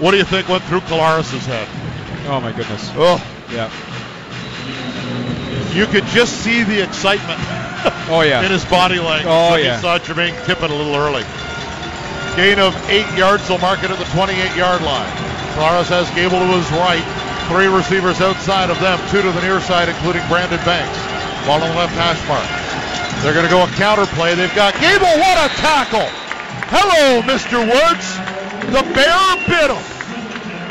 what 0.00 0.10
do 0.12 0.16
you 0.16 0.24
think 0.24 0.48
went 0.48 0.64
through 0.64 0.80
Collaros' 0.80 1.38
head? 1.46 1.68
Oh, 2.28 2.40
my 2.40 2.50
goodness. 2.52 2.90
Oh, 2.94 3.22
Yeah. 3.52 3.70
You 5.72 5.86
could 5.86 6.04
just 6.06 6.42
see 6.42 6.62
the 6.64 6.82
excitement 6.82 7.38
Oh, 8.10 8.22
yeah. 8.26 8.42
in 8.44 8.50
his 8.50 8.64
body 8.64 8.98
language 8.98 9.30
Oh, 9.30 9.52
when 9.52 9.64
yeah. 9.64 9.76
he 9.76 9.82
saw 9.82 9.98
Jermaine 9.98 10.34
tip 10.44 10.62
it 10.62 10.70
a 10.70 10.74
little 10.74 10.94
early. 10.96 11.22
Gain 12.36 12.58
of 12.58 12.74
eight 12.90 13.06
yards, 13.16 13.46
they'll 13.48 13.58
mark 13.58 13.82
it 13.82 13.90
at 13.90 13.98
the 13.98 14.08
28 14.16 14.34
yard 14.56 14.82
line. 14.82 15.10
Collaros 15.54 15.90
has 15.90 16.10
Gable 16.14 16.38
to 16.38 16.50
his 16.58 16.70
right. 16.78 17.02
Three 17.50 17.66
receivers 17.66 18.20
outside 18.22 18.70
of 18.70 18.78
them, 18.78 18.98
two 19.10 19.22
to 19.22 19.30
the 19.34 19.42
near 19.42 19.58
side, 19.60 19.88
including 19.90 20.22
Brandon 20.30 20.58
Banks. 20.62 20.94
Ball 21.46 21.58
on 21.62 21.70
the 21.70 21.74
left 21.78 21.94
hash 21.98 22.20
mark. 22.30 22.46
They're 23.22 23.34
going 23.34 23.44
to 23.46 23.50
go 23.50 23.62
a 23.66 23.70
counter 23.74 24.06
play. 24.14 24.34
They've 24.38 24.54
got 24.54 24.74
Gable. 24.78 25.10
What 25.18 25.36
a 25.38 25.50
tackle! 25.58 26.06
Hello, 26.70 27.20
Mr. 27.26 27.58
Woods. 27.66 28.06
The 28.70 28.86
bear 28.94 29.18
bit 29.50 29.70
him 29.74 29.82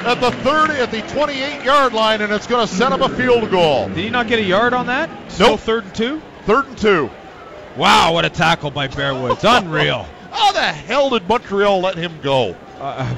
at 0.05 0.19
the 0.21 0.31
30, 0.31 0.73
at 0.73 0.91
the 0.91 1.01
28 1.13 1.63
yard 1.63 1.93
line, 1.93 2.21
and 2.21 2.31
it's 2.31 2.47
going 2.47 2.65
to 2.67 2.73
set 2.73 2.91
up 2.91 3.01
a 3.01 3.09
field 3.15 3.49
goal. 3.51 3.87
Did 3.89 3.97
he 3.97 4.09
not 4.09 4.27
get 4.27 4.39
a 4.39 4.43
yard 4.43 4.73
on 4.73 4.85
that? 4.87 5.09
Still 5.31 5.51
Nope. 5.51 5.59
third 5.61 5.83
and 5.85 5.95
two? 5.95 6.21
Third 6.45 6.65
and 6.67 6.77
two. 6.77 7.09
Wow, 7.77 8.13
what 8.13 8.25
a 8.25 8.29
tackle 8.29 8.71
by 8.71 8.87
Bear 8.87 9.13
Woods. 9.13 9.43
Unreal. 9.47 10.05
How 10.31 10.51
the 10.51 10.61
hell 10.61 11.09
did 11.09 11.27
Montreal 11.27 11.79
let 11.81 11.95
him 11.95 12.19
go? 12.21 12.55
Uh, 12.79 13.13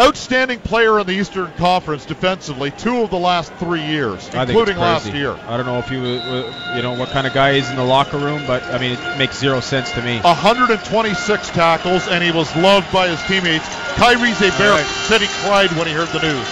Outstanding 0.00 0.58
player 0.60 0.98
in 1.00 1.06
the 1.06 1.12
Eastern 1.12 1.52
Conference 1.58 2.06
defensively, 2.06 2.70
two 2.70 3.02
of 3.02 3.10
the 3.10 3.18
last 3.18 3.52
three 3.54 3.82
years, 3.84 4.26
I 4.34 4.44
including 4.44 4.78
last 4.78 5.12
year. 5.12 5.36
I 5.46 5.56
don't 5.58 5.66
know 5.66 5.78
if 5.78 5.88
he, 5.88 5.98
was, 5.98 6.22
was- 6.24 6.54
you 6.74 6.80
know, 6.82 6.94
what 6.94 7.10
kind 7.10 7.26
of 7.26 7.34
guy 7.34 7.54
he's 7.54 7.68
in 7.68 7.76
the 7.76 7.84
locker 7.84 8.16
room, 8.16 8.42
but 8.46 8.62
I 8.64 8.78
mean, 8.78 8.92
it 8.98 9.18
makes 9.18 9.38
zero 9.38 9.60
sense 9.60 9.90
to 9.92 10.00
me. 10.02 10.18
126 10.20 11.50
tackles, 11.50 12.08
and 12.08 12.24
he 12.24 12.30
was 12.32 12.54
loved 12.56 12.90
by 12.90 13.08
his 13.08 13.22
teammates. 13.24 13.66
Kyries 13.96 14.36
Hebert 14.40 14.60
Right. 14.60 14.86
said 15.08 15.20
he 15.20 15.28
cried 15.46 15.70
when 15.76 15.86
he 15.86 15.92
heard 15.92 16.08
the 16.08 16.20
news. 16.22 16.46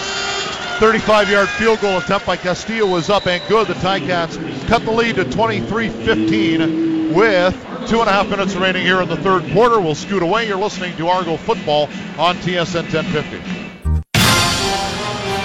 35-yard 0.77 1.49
field 1.49 1.79
goal 1.81 1.97
attempt 1.97 2.25
by 2.27 2.37
Castillo 2.37 2.85
was 2.87 3.09
up 3.09 3.25
and 3.27 3.41
good. 3.49 3.67
The 3.67 3.73
Ticats 3.75 4.37
cut 4.67 4.83
the 4.85 4.91
lead 4.91 5.15
to 5.15 5.25
23-15 5.25 7.13
with 7.13 7.55
two 7.87 7.99
and 7.99 8.09
a 8.09 8.11
half 8.11 8.29
minutes 8.29 8.53
remaining 8.53 8.83
here 8.83 9.01
in 9.01 9.09
the 9.09 9.17
third 9.17 9.43
quarter. 9.51 9.79
We'll 9.79 9.95
scoot 9.95 10.23
away. 10.23 10.47
You're 10.47 10.57
listening 10.57 10.95
to 10.97 11.07
Argo 11.07 11.37
Football 11.37 11.89
on 12.17 12.35
TSN 12.37 12.93
1050. 12.93 13.37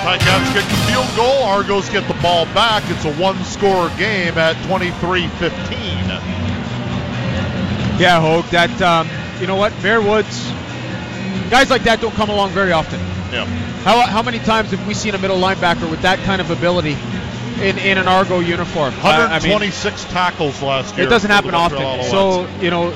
Ticats 0.06 0.54
get 0.54 0.68
the 0.68 0.76
field 0.86 1.16
goal. 1.16 1.42
Argos 1.42 1.88
get 1.90 2.06
the 2.06 2.14
ball 2.22 2.44
back. 2.46 2.84
It's 2.86 3.04
a 3.04 3.12
one-score 3.14 3.88
game 3.98 4.38
at 4.38 4.54
23-15. 4.66 5.30
Yeah, 7.98 8.20
Hogue, 8.20 8.44
that, 8.46 8.80
um, 8.82 9.08
you 9.40 9.48
know 9.48 9.56
what, 9.56 9.72
Bear 9.82 10.00
Woods, 10.00 10.48
guys 11.50 11.70
like 11.70 11.82
that 11.84 12.00
don't 12.00 12.14
come 12.14 12.30
along 12.30 12.50
very 12.50 12.70
often. 12.70 13.00
Yeah. 13.32 13.46
How, 13.82 14.00
how 14.02 14.22
many 14.22 14.38
times 14.38 14.70
have 14.70 14.86
we 14.86 14.94
seen 14.94 15.14
a 15.14 15.18
middle 15.18 15.40
linebacker 15.40 15.90
with 15.90 16.02
that 16.02 16.18
kind 16.20 16.40
of 16.40 16.50
ability 16.50 16.94
in, 17.60 17.78
in 17.78 17.98
an 17.98 18.08
Argo 18.08 18.40
uniform? 18.40 18.94
I- 19.02 19.26
I 19.26 19.38
mean, 19.40 19.52
126 19.52 20.04
tackles 20.04 20.62
last 20.62 20.96
year. 20.96 21.06
it 21.06 21.10
doesn't 21.10 21.30
happen 21.30 21.54
often. 21.54 22.02
So, 22.04 22.46
you 22.60 22.70
know, 22.70 22.92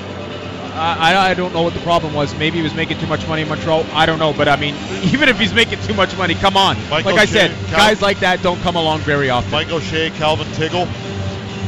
I, 0.74 1.30
I 1.30 1.34
don't 1.34 1.52
know 1.52 1.62
what 1.62 1.74
the 1.74 1.80
problem 1.80 2.14
was. 2.14 2.34
Maybe 2.36 2.58
he 2.58 2.62
was 2.62 2.74
making 2.74 2.98
too 2.98 3.06
much 3.06 3.26
money 3.28 3.42
in 3.42 3.48
Montreal. 3.48 3.84
I 3.92 4.06
don't 4.06 4.18
know. 4.18 4.32
But, 4.32 4.48
I 4.48 4.56
mean, 4.56 4.74
even 5.12 5.28
if 5.28 5.38
he's 5.38 5.52
making 5.52 5.80
too 5.82 5.94
much 5.94 6.16
money, 6.16 6.34
come 6.34 6.56
on. 6.56 6.76
Michael 6.88 7.12
like 7.12 7.20
I 7.20 7.24
said, 7.26 7.50
Cal- 7.68 7.78
guys 7.78 8.00
like 8.02 8.20
that 8.20 8.42
don't 8.42 8.60
come 8.62 8.76
along 8.76 9.00
very 9.00 9.30
often. 9.30 9.50
Mike 9.50 9.70
O'Shea, 9.70 10.10
Calvin 10.10 10.46
Tiggle, 10.48 10.86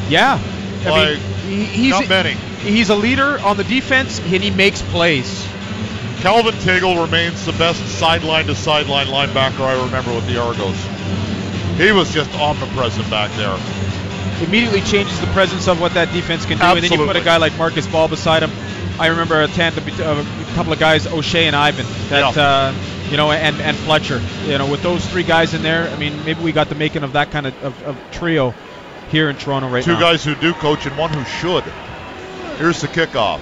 Yeah. 0.08 0.40
I 0.84 0.88
Like, 0.90 1.08
mean, 1.18 1.20
he, 1.46 1.64
he's, 1.64 1.90
not 1.92 2.08
many. 2.08 2.32
he's 2.32 2.90
a 2.90 2.94
leader 2.96 3.38
on 3.40 3.56
the 3.56 3.64
defense, 3.64 4.18
and 4.20 4.42
he 4.42 4.50
makes 4.50 4.82
plays. 4.82 5.46
Calvin 6.20 6.54
Tiggle 6.54 7.04
remains 7.04 7.44
the 7.44 7.52
best 7.52 7.84
sideline 7.98 8.46
to 8.46 8.54
sideline 8.54 9.06
linebacker 9.08 9.60
I 9.60 9.84
remember 9.84 10.14
with 10.14 10.26
the 10.26 10.40
Argos. 10.40 10.76
He 11.82 11.90
was 11.90 12.12
just 12.14 12.32
omnipresent 12.34 13.10
back 13.10 13.30
there. 13.36 13.58
immediately 14.46 14.80
changes 14.82 15.20
the 15.20 15.26
presence 15.28 15.66
of 15.66 15.80
what 15.80 15.94
that 15.94 16.12
defense 16.12 16.46
can 16.46 16.58
do. 16.58 16.64
And 16.64 16.82
then 16.82 16.92
you 16.92 17.06
put 17.06 17.16
a 17.16 17.20
guy 17.24 17.38
like 17.38 17.56
Marcus 17.58 17.86
Ball 17.88 18.06
beside 18.08 18.42
him. 18.42 18.50
I 19.00 19.08
remember 19.08 19.42
a 19.42 19.48
tandem 19.48 19.84
of 20.00 20.50
a 20.50 20.54
couple 20.54 20.72
of 20.72 20.78
guys, 20.78 21.06
O'Shea 21.06 21.46
and 21.46 21.56
Ivan, 21.56 21.86
that 22.10 22.36
Yeah. 22.36 22.42
uh, 22.42 22.74
you 23.10 23.16
know, 23.16 23.32
and 23.32 23.60
and 23.60 23.76
Fletcher. 23.78 24.20
You 24.46 24.58
know, 24.58 24.66
with 24.70 24.82
those 24.82 25.04
three 25.06 25.24
guys 25.24 25.54
in 25.54 25.62
there, 25.62 25.88
I 25.88 25.96
mean, 25.96 26.24
maybe 26.24 26.40
we 26.40 26.52
got 26.52 26.68
the 26.68 26.74
making 26.76 27.02
of 27.02 27.12
that 27.14 27.30
kind 27.30 27.46
of, 27.46 27.64
of, 27.64 27.82
of 27.82 27.96
trio 28.12 28.54
here 29.10 29.28
in 29.28 29.36
Toronto 29.36 29.68
right 29.68 29.82
Two 29.84 29.94
now. 29.94 30.00
guys 30.00 30.24
who 30.24 30.34
do 30.36 30.52
coach 30.54 30.86
and 30.86 30.96
one 30.96 31.12
who 31.12 31.24
should. 31.24 31.64
Here's 32.58 32.80
the 32.80 32.88
kickoff. 32.88 33.40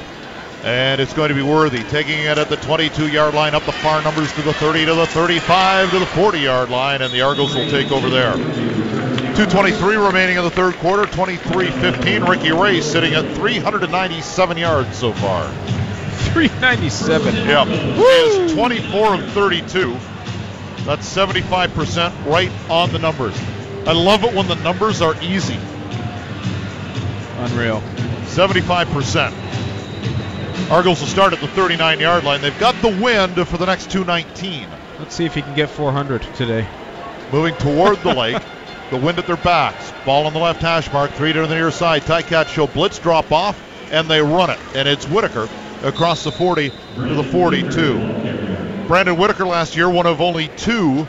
And 0.63 1.01
it's 1.01 1.15
going 1.15 1.31
to 1.31 1.35
be 1.35 1.43
worthy, 1.43 1.83
taking 1.85 2.19
it 2.19 2.37
at 2.37 2.51
the 2.51 2.57
22 2.57 3.09
yard 3.09 3.35
line, 3.35 3.55
up 3.55 3.65
the 3.65 3.73
far 3.73 4.03
numbers 4.03 4.31
to 4.35 4.43
the 4.43 4.53
30, 4.53 4.85
to 4.87 4.95
the 4.95 5.07
35, 5.07 5.91
to 5.91 5.99
the 5.99 6.07
40 6.07 6.39
yard 6.39 6.69
line, 6.69 7.01
and 7.01 7.13
the 7.13 7.23
Argos 7.23 7.55
will 7.55 7.69
take 7.71 7.91
over 7.91 8.11
there. 8.11 8.35
2.23 8.35 10.07
remaining 10.07 10.37
in 10.37 10.45
the 10.45 10.51
third 10.51 10.75
quarter, 10.77 11.07
23 11.07 11.71
15. 11.71 12.25
Ricky 12.25 12.53
Ray 12.53 12.83
sitting 12.83 13.15
at 13.15 13.25
397 13.37 14.59
yards 14.59 14.95
so 14.99 15.15
far. 15.15 15.51
397. 16.35 17.35
Yep. 17.35 17.69
He 17.69 18.03
is 18.03 18.53
24 18.53 19.15
of 19.15 19.33
32. 19.33 19.97
That's 20.85 21.09
75% 21.17 22.27
right 22.27 22.51
on 22.69 22.93
the 22.93 22.99
numbers. 22.99 23.39
I 23.87 23.93
love 23.93 24.25
it 24.25 24.35
when 24.35 24.47
the 24.47 24.57
numbers 24.57 25.01
are 25.01 25.15
easy. 25.23 25.59
Unreal. 27.39 27.81
75%. 28.27 29.50
Argos 30.69 31.01
will 31.01 31.09
start 31.09 31.33
at 31.33 31.41
the 31.41 31.49
39 31.49 32.01
yard 32.01 32.25
line. 32.25 32.41
They've 32.41 32.59
got 32.59 32.75
the 32.83 32.89
wind 33.01 33.35
for 33.49 33.57
the 33.57 33.67
next 33.67 33.91
219. 33.91 34.69
Let's 34.99 35.15
see 35.15 35.25
if 35.25 35.35
he 35.35 35.43
can 35.43 35.55
get 35.55 35.71
400 35.71 36.23
today. 36.35 36.67
Moving 37.33 37.55
toward 37.57 37.99
the 37.99 38.15
lake. 38.17 38.43
The 38.91 38.97
wind 38.97 39.19
at 39.19 39.27
their 39.27 39.37
backs. 39.37 39.93
Ball 40.05 40.27
on 40.27 40.33
the 40.33 40.39
left 40.39 40.61
hash 40.61 40.93
mark. 40.93 41.11
Three 41.13 41.33
to 41.33 41.47
the 41.47 41.55
near 41.55 41.71
side. 41.71 42.03
Ticats 42.03 42.49
show 42.49 42.67
blitz 42.67 42.99
drop 42.99 43.31
off, 43.31 43.61
and 43.93 44.09
they 44.09 44.21
run 44.21 44.51
it. 44.51 44.59
And 44.75 44.89
it's 44.89 45.07
Whitaker 45.07 45.49
across 45.83 46.25
the 46.25 46.33
40 46.33 46.71
to 46.71 47.15
the 47.15 47.25
42. 47.25 48.87
Brandon 48.87 49.17
Whitaker 49.17 49.47
last 49.47 49.77
year, 49.77 49.89
one 49.89 50.07
of 50.07 50.21
only 50.21 50.49
two 50.57 51.07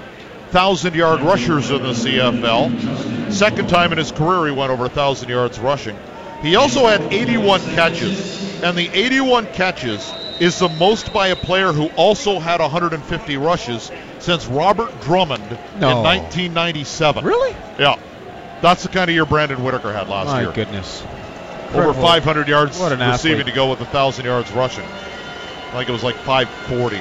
1,000 0.52 0.94
yard 0.96 1.22
rushers 1.22 1.72
in 1.72 1.82
the 1.82 1.94
CFL. 1.94 3.32
Second 3.32 3.70
time 3.70 3.94
in 3.94 3.98
his 3.98 4.12
career 4.12 4.48
he 4.48 4.52
went 4.52 4.70
over 4.70 4.84
1,000 4.84 5.30
yards 5.30 5.58
rushing. 5.60 5.98
He 6.42 6.58
also 6.58 6.86
had 6.88 7.02
81 7.14 7.62
catches, 7.74 8.51
and 8.64 8.78
the 8.78 8.90
81 8.90 9.48
catches 9.48 10.12
is 10.40 10.58
the 10.60 10.70
most 10.70 11.14
by 11.14 11.28
a 11.28 11.36
player 11.36 11.72
who 11.72 11.88
also 11.96 12.40
had 12.40 12.60
150 12.62 13.38
rushes 13.38 13.92
since 14.20 14.48
Robert 14.48 14.92
Drummond 15.02 15.44
No. 15.80 15.90
in 15.92 16.04
1997. 16.04 17.24
Really? 17.26 17.56
Yeah. 17.80 17.96
That's 18.62 18.84
the 18.84 18.90
kind 18.90 19.10
of 19.10 19.14
year 19.16 19.26
Brandon 19.26 19.64
Whitaker 19.64 19.92
had 19.94 20.08
last 20.10 20.28
My 20.28 20.40
year. 20.42 20.50
My 20.50 20.56
goodness. 20.56 21.02
Over 21.74 21.90
Incredible. 21.90 22.02
500 22.02 22.48
yards 22.48 22.80
receiving 22.80 23.02
athlete. 23.02 23.46
to 23.46 23.52
go 23.52 23.70
with 23.70 23.80
1,000 23.80 24.26
yards 24.26 24.52
rushing. 24.52 24.84
I 24.84 25.74
think 25.78 25.90
it 25.90 25.92
was 25.92 26.04
like 26.04 26.16
540. 26.18 27.00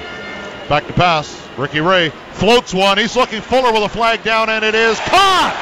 Back 0.68 0.87
to 0.87 0.92
pass. 0.92 1.37
Ricky 1.59 1.81
Ray 1.81 2.11
floats 2.33 2.73
one. 2.73 2.96
He's 2.96 3.16
looking 3.16 3.40
Fuller 3.40 3.73
with 3.73 3.83
a 3.83 3.88
flag 3.88 4.23
down, 4.23 4.49
and 4.49 4.64
it 4.64 4.75
is 4.75 4.99
caught. 5.01 5.53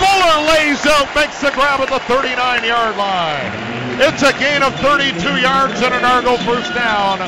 Fuller 0.00 0.46
lays 0.48 0.84
out, 0.86 1.14
makes 1.14 1.40
the 1.40 1.50
grab 1.50 1.80
at 1.80 1.88
the 1.90 1.98
39 2.00 2.64
yard 2.64 2.96
line. 2.96 3.73
It's 3.96 4.22
a 4.22 4.32
gain 4.38 4.62
of 4.62 4.74
32 4.80 5.40
yards 5.40 5.80
and 5.80 5.94
an 5.94 6.04
Argo 6.04 6.36
first 6.38 6.74
down. 6.74 7.20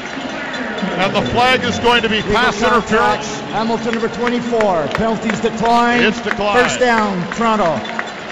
And 0.98 1.14
the 1.14 1.22
flag 1.30 1.62
is 1.64 1.78
going 1.78 2.02
to 2.02 2.08
be 2.08 2.22
pass 2.22 2.56
Legal 2.60 2.80
contact. 2.80 3.24
interference. 3.24 3.40
Hamilton 3.52 3.92
number 3.94 4.08
24. 4.08 4.88
Penalties 4.88 5.40
declined. 5.40 6.04
It's 6.04 6.20
declined. 6.20 6.60
First 6.60 6.80
down, 6.80 7.20
Toronto. 7.34 7.76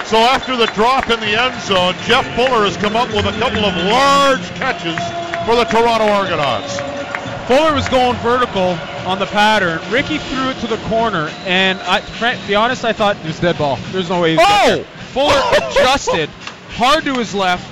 So 0.05 0.19
after 0.19 0.57
the 0.57 0.67
drop 0.75 1.11
in 1.11 1.21
the 1.21 1.41
end 1.41 1.61
zone, 1.63 1.95
Jeff 2.05 2.27
Fuller 2.37 2.65
has 2.65 2.77
come 2.77 2.97
up 2.97 3.09
with 3.09 3.25
a 3.27 3.33
couple 3.39 3.65
of 3.65 3.75
large 3.87 4.45
catches 4.57 4.97
for 5.47 5.55
the 5.57 5.65
Toronto 5.65 6.07
Argonauts. 6.09 6.79
Fuller 7.49 7.75
was 7.75 7.89
going 7.89 8.17
vertical 8.17 8.77
on 9.07 9.19
the 9.19 9.27
pattern. 9.27 9.79
Ricky 9.91 10.19
threw 10.19 10.49
it 10.51 10.57
to 10.61 10.67
the 10.67 10.79
corner, 10.89 11.29
and 11.47 11.79
I, 11.83 12.01
to 12.01 12.47
be 12.49 12.55
honest, 12.55 12.85
I 12.85 12.93
thought 12.93 13.17
it 13.17 13.25
was 13.27 13.39
dead 13.41 13.57
ball. 13.59 13.77
There's 13.93 14.09
no 14.11 14.21
way. 14.23 14.33
He 14.33 14.37
was 14.37 14.47
Oh! 14.49 14.83
Fuller 15.13 15.41
adjusted 15.71 16.29
hard 16.77 17.05
to 17.05 17.15
his 17.15 17.35
left 17.35 17.71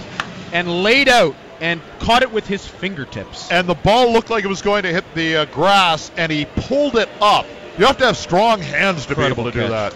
and 0.52 0.82
laid 0.82 1.08
out 1.08 1.34
and 1.60 1.80
caught 2.00 2.22
it 2.22 2.32
with 2.32 2.46
his 2.46 2.66
fingertips. 2.66 3.50
and 3.50 3.68
the 3.68 3.74
ball 3.74 4.12
looked 4.12 4.30
like 4.30 4.44
it 4.44 4.48
was 4.48 4.62
going 4.62 4.82
to 4.82 4.92
hit 4.92 5.04
the 5.14 5.36
uh, 5.36 5.44
grass, 5.46 6.10
and 6.16 6.30
he 6.30 6.44
pulled 6.44 6.96
it 6.96 7.08
up. 7.20 7.46
You 7.78 7.86
have 7.86 7.98
to 7.98 8.06
have 8.06 8.16
strong 8.16 8.60
hands 8.60 9.06
to 9.06 9.12
Incredible 9.12 9.44
be 9.44 9.48
able 9.48 9.52
to 9.52 9.60
do 9.62 9.68
that. 9.68 9.94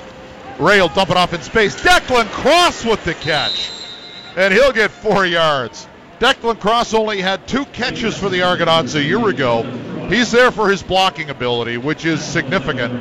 Ray 0.59 0.81
will 0.81 0.89
dump 0.89 1.11
it 1.11 1.17
off 1.17 1.35
in 1.35 1.43
space. 1.43 1.75
Declan 1.77 2.27
Cross 2.31 2.85
with 2.85 3.05
the 3.05 3.15
catch, 3.15 3.71
and 4.37 4.55
he'll 4.55 4.73
get 4.73 4.91
four 4.91 5.27
yards. 5.27 5.87
Declan 6.21 6.59
Cross 6.59 6.95
only 6.95 7.21
had 7.21 7.47
two 7.47 7.67
catches 7.67 8.17
for 8.17 8.31
the 8.31 8.43
Argonauts 8.43 8.95
a 8.95 9.03
year 9.03 9.29
ago. 9.29 9.63
He's 10.09 10.31
there 10.31 10.53
for 10.53 10.71
his 10.71 10.85
blocking 10.85 11.31
ability, 11.31 11.79
which 11.79 12.05
is 12.05 12.25
significant, 12.25 12.93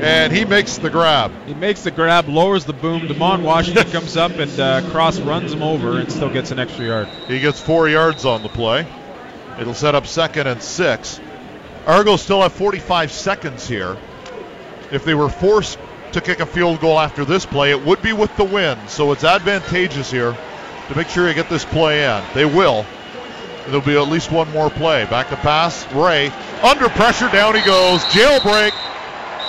and 0.00 0.32
he 0.32 0.44
makes 0.44 0.78
the 0.78 0.88
grab. 0.88 1.32
He 1.46 1.54
makes 1.54 1.82
the 1.82 1.90
grab, 1.90 2.28
lowers 2.28 2.64
the 2.64 2.72
boom. 2.72 3.02
Demond 3.02 3.42
Washington 3.42 3.90
comes 3.90 4.16
up, 4.16 4.32
and 4.32 4.60
uh, 4.60 4.88
Cross 4.90 5.18
runs 5.20 5.52
him 5.52 5.64
over 5.64 5.98
and 5.98 6.10
still 6.12 6.30
gets 6.30 6.52
an 6.52 6.60
extra 6.60 6.86
yard. 6.86 7.08
He 7.26 7.40
gets 7.40 7.60
four 7.60 7.88
yards 7.88 8.24
on 8.24 8.44
the 8.44 8.48
play. 8.48 8.86
It'll 9.58 9.74
set 9.74 9.96
up 9.96 10.06
second 10.06 10.46
and 10.46 10.62
six. 10.62 11.20
Argos 11.86 12.22
still 12.22 12.42
have 12.42 12.52
45 12.52 13.10
seconds 13.10 13.66
here. 13.66 13.96
If 14.92 15.04
they 15.04 15.14
were 15.14 15.28
forced 15.28 15.78
to 16.12 16.20
kick 16.20 16.38
a 16.38 16.46
field 16.46 16.80
goal 16.80 17.00
after 17.00 17.24
this 17.24 17.44
play, 17.44 17.72
it 17.72 17.84
would 17.84 18.00
be 18.00 18.12
with 18.12 18.34
the 18.36 18.44
win. 18.44 18.78
So 18.86 19.10
it's 19.10 19.24
advantageous 19.24 20.10
here 20.10 20.36
to 20.88 20.96
make 20.96 21.08
sure 21.08 21.26
you 21.26 21.34
get 21.34 21.48
this 21.48 21.64
play 21.64 22.04
in. 22.04 22.22
They 22.32 22.44
will. 22.44 22.86
There'll 23.66 23.80
be 23.80 23.96
at 23.96 24.08
least 24.08 24.30
one 24.30 24.50
more 24.52 24.70
play. 24.70 25.04
Back 25.06 25.30
to 25.30 25.36
pass. 25.36 25.90
Ray 25.92 26.28
under 26.62 26.88
pressure. 26.90 27.28
Down 27.30 27.54
he 27.54 27.64
goes. 27.64 28.02
Jailbreak. 28.04 28.72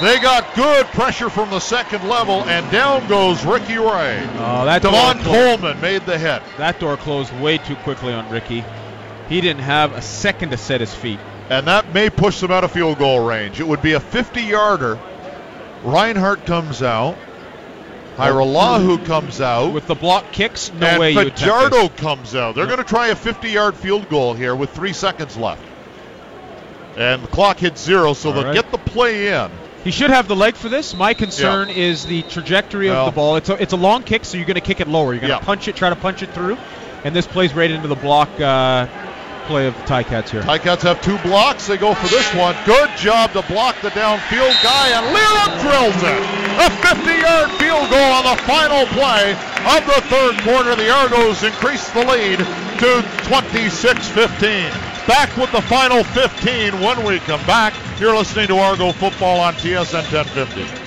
They 0.01 0.19
got 0.19 0.53
good 0.55 0.85
pressure 0.87 1.29
from 1.29 1.49
the 1.49 1.59
second 1.59 2.07
level, 2.09 2.43
and 2.43 2.69
down 2.69 3.07
goes 3.07 3.45
Ricky 3.45 3.77
Ray. 3.77 4.27
Oh, 4.39 4.65
that 4.65 4.81
Devon 4.81 5.23
Coleman 5.23 5.79
made 5.79 6.05
the 6.05 6.17
hit. 6.17 6.41
that 6.57 6.81
door 6.81 6.97
closed 6.97 7.31
way 7.39 7.57
too 7.59 7.77
quickly 7.77 8.11
on 8.11 8.29
Ricky. 8.29 8.65
He 9.29 9.39
didn't 9.39 9.61
have 9.63 9.93
a 9.93 10.01
second 10.01 10.49
to 10.51 10.57
set 10.57 10.81
his 10.81 10.93
feet. 10.93 11.19
and 11.49 11.67
that 11.67 11.93
may 11.93 12.09
push 12.09 12.41
them 12.41 12.51
out 12.51 12.63
of 12.65 12.71
field 12.71 12.97
goal 12.97 13.25
range. 13.25 13.59
It 13.61 13.67
would 13.67 13.81
be 13.81 13.93
a 13.93 13.99
50 13.99 14.41
yarder. 14.41 14.99
Reinhardt 15.83 16.45
comes 16.45 16.81
out. 16.81 17.15
Hajrullahu 18.17 19.05
comes 19.05 19.41
out. 19.41 19.73
With 19.73 19.87
the 19.87 19.95
block 19.95 20.31
kicks, 20.31 20.71
no 20.79 20.87
and 20.87 20.99
way 20.99 21.11
you 21.11 21.19
attempt 21.19 21.37
this. 21.39 21.47
Fajardo 21.49 21.89
comes 21.89 22.35
out. 22.35 22.55
They're 22.55 22.65
No. 22.65 22.75
going 22.75 22.83
to 22.85 22.89
try 22.89 23.07
a 23.07 23.15
50 23.15 23.49
yard 23.49 23.75
field 23.75 24.09
goal 24.09 24.33
here 24.33 24.55
with 24.55 24.69
three 24.71 24.93
seconds 24.93 25.35
left. 25.37 25.61
And 26.97 27.21
the 27.23 27.27
clock 27.27 27.57
hits 27.59 27.83
zero, 27.83 28.13
so 28.13 28.29
All 28.29 28.35
they'll 28.35 28.45
right. 28.45 28.53
get 28.53 28.71
the 28.71 28.77
play 28.77 29.27
in. 29.27 29.49
He 29.83 29.91
should 29.91 30.09
have 30.09 30.27
the 30.27 30.35
leg 30.35 30.55
for 30.55 30.69
this. 30.69 30.95
My 30.95 31.13
concern 31.13 31.69
is 31.69 32.05
the 32.05 32.21
trajectory 32.23 32.87
of 32.89 32.95
Well- 32.95 33.05
the 33.07 33.11
ball. 33.11 33.35
It's 33.35 33.49
a, 33.49 33.61
it's 33.61 33.73
a 33.73 33.77
long 33.77 34.01
kick, 34.03 34.23
so 34.25 34.37
you're 34.37 34.47
going 34.47 34.55
to 34.55 34.61
kick 34.61 34.79
it 34.79 34.87
lower. 34.87 35.13
You're 35.13 35.19
going 35.21 35.31
to 35.33 35.37
Yeah. 35.39 35.45
punch 35.45 35.67
it, 35.67 35.75
try 35.75 35.89
to 35.89 35.95
punch 35.95 36.23
it 36.23 36.33
through, 36.33 36.57
and 37.03 37.13
this 37.15 37.27
plays 37.27 37.53
right 37.53 37.69
into 37.69 37.87
the 37.89 37.95
block 37.95 38.29
uh, 38.39 38.87
play 39.45 39.67
of 39.67 39.75
the 39.75 39.83
Ticats 39.83 40.29
here. 40.29 40.41
Ticats 40.41 40.81
have 40.81 41.01
two 41.01 41.17
blocks. 41.19 41.67
They 41.67 41.77
go 41.77 41.93
for 41.93 42.07
this 42.07 42.27
one. 42.35 42.55
Good 42.65 42.89
job 42.97 43.31
to 43.33 43.41
block 43.43 43.79
the 43.81 43.89
downfield 43.89 44.55
guy, 44.61 44.89
and 44.93 45.05
Lira 45.13 45.45
drills 45.61 46.01
it. 46.03 46.21
A 46.59 46.69
50-yard 46.81 47.51
field 47.59 47.89
goal 47.89 48.11
on 48.11 48.23
the 48.25 48.41
final 48.43 48.85
play 48.97 49.33
of 49.65 49.85
the 49.85 50.01
third 50.09 50.41
quarter. 50.43 50.75
The 50.75 50.89
Argos 50.89 51.43
increase 51.43 51.89
the 51.91 52.05
lead 52.05 52.39
to 52.39 53.01
26-15. 53.29 55.07
Back 55.07 55.35
with 55.37 55.51
the 55.51 55.61
final 55.61 56.03
15 56.03 56.79
when 56.81 57.05
we 57.05 57.19
come 57.19 57.45
back. 57.45 57.73
You're 57.99 58.15
listening 58.15 58.47
to 58.47 58.57
Argo 58.57 58.91
Football 58.91 59.39
on 59.39 59.53
TSN 59.55 60.11
1050. 60.11 60.84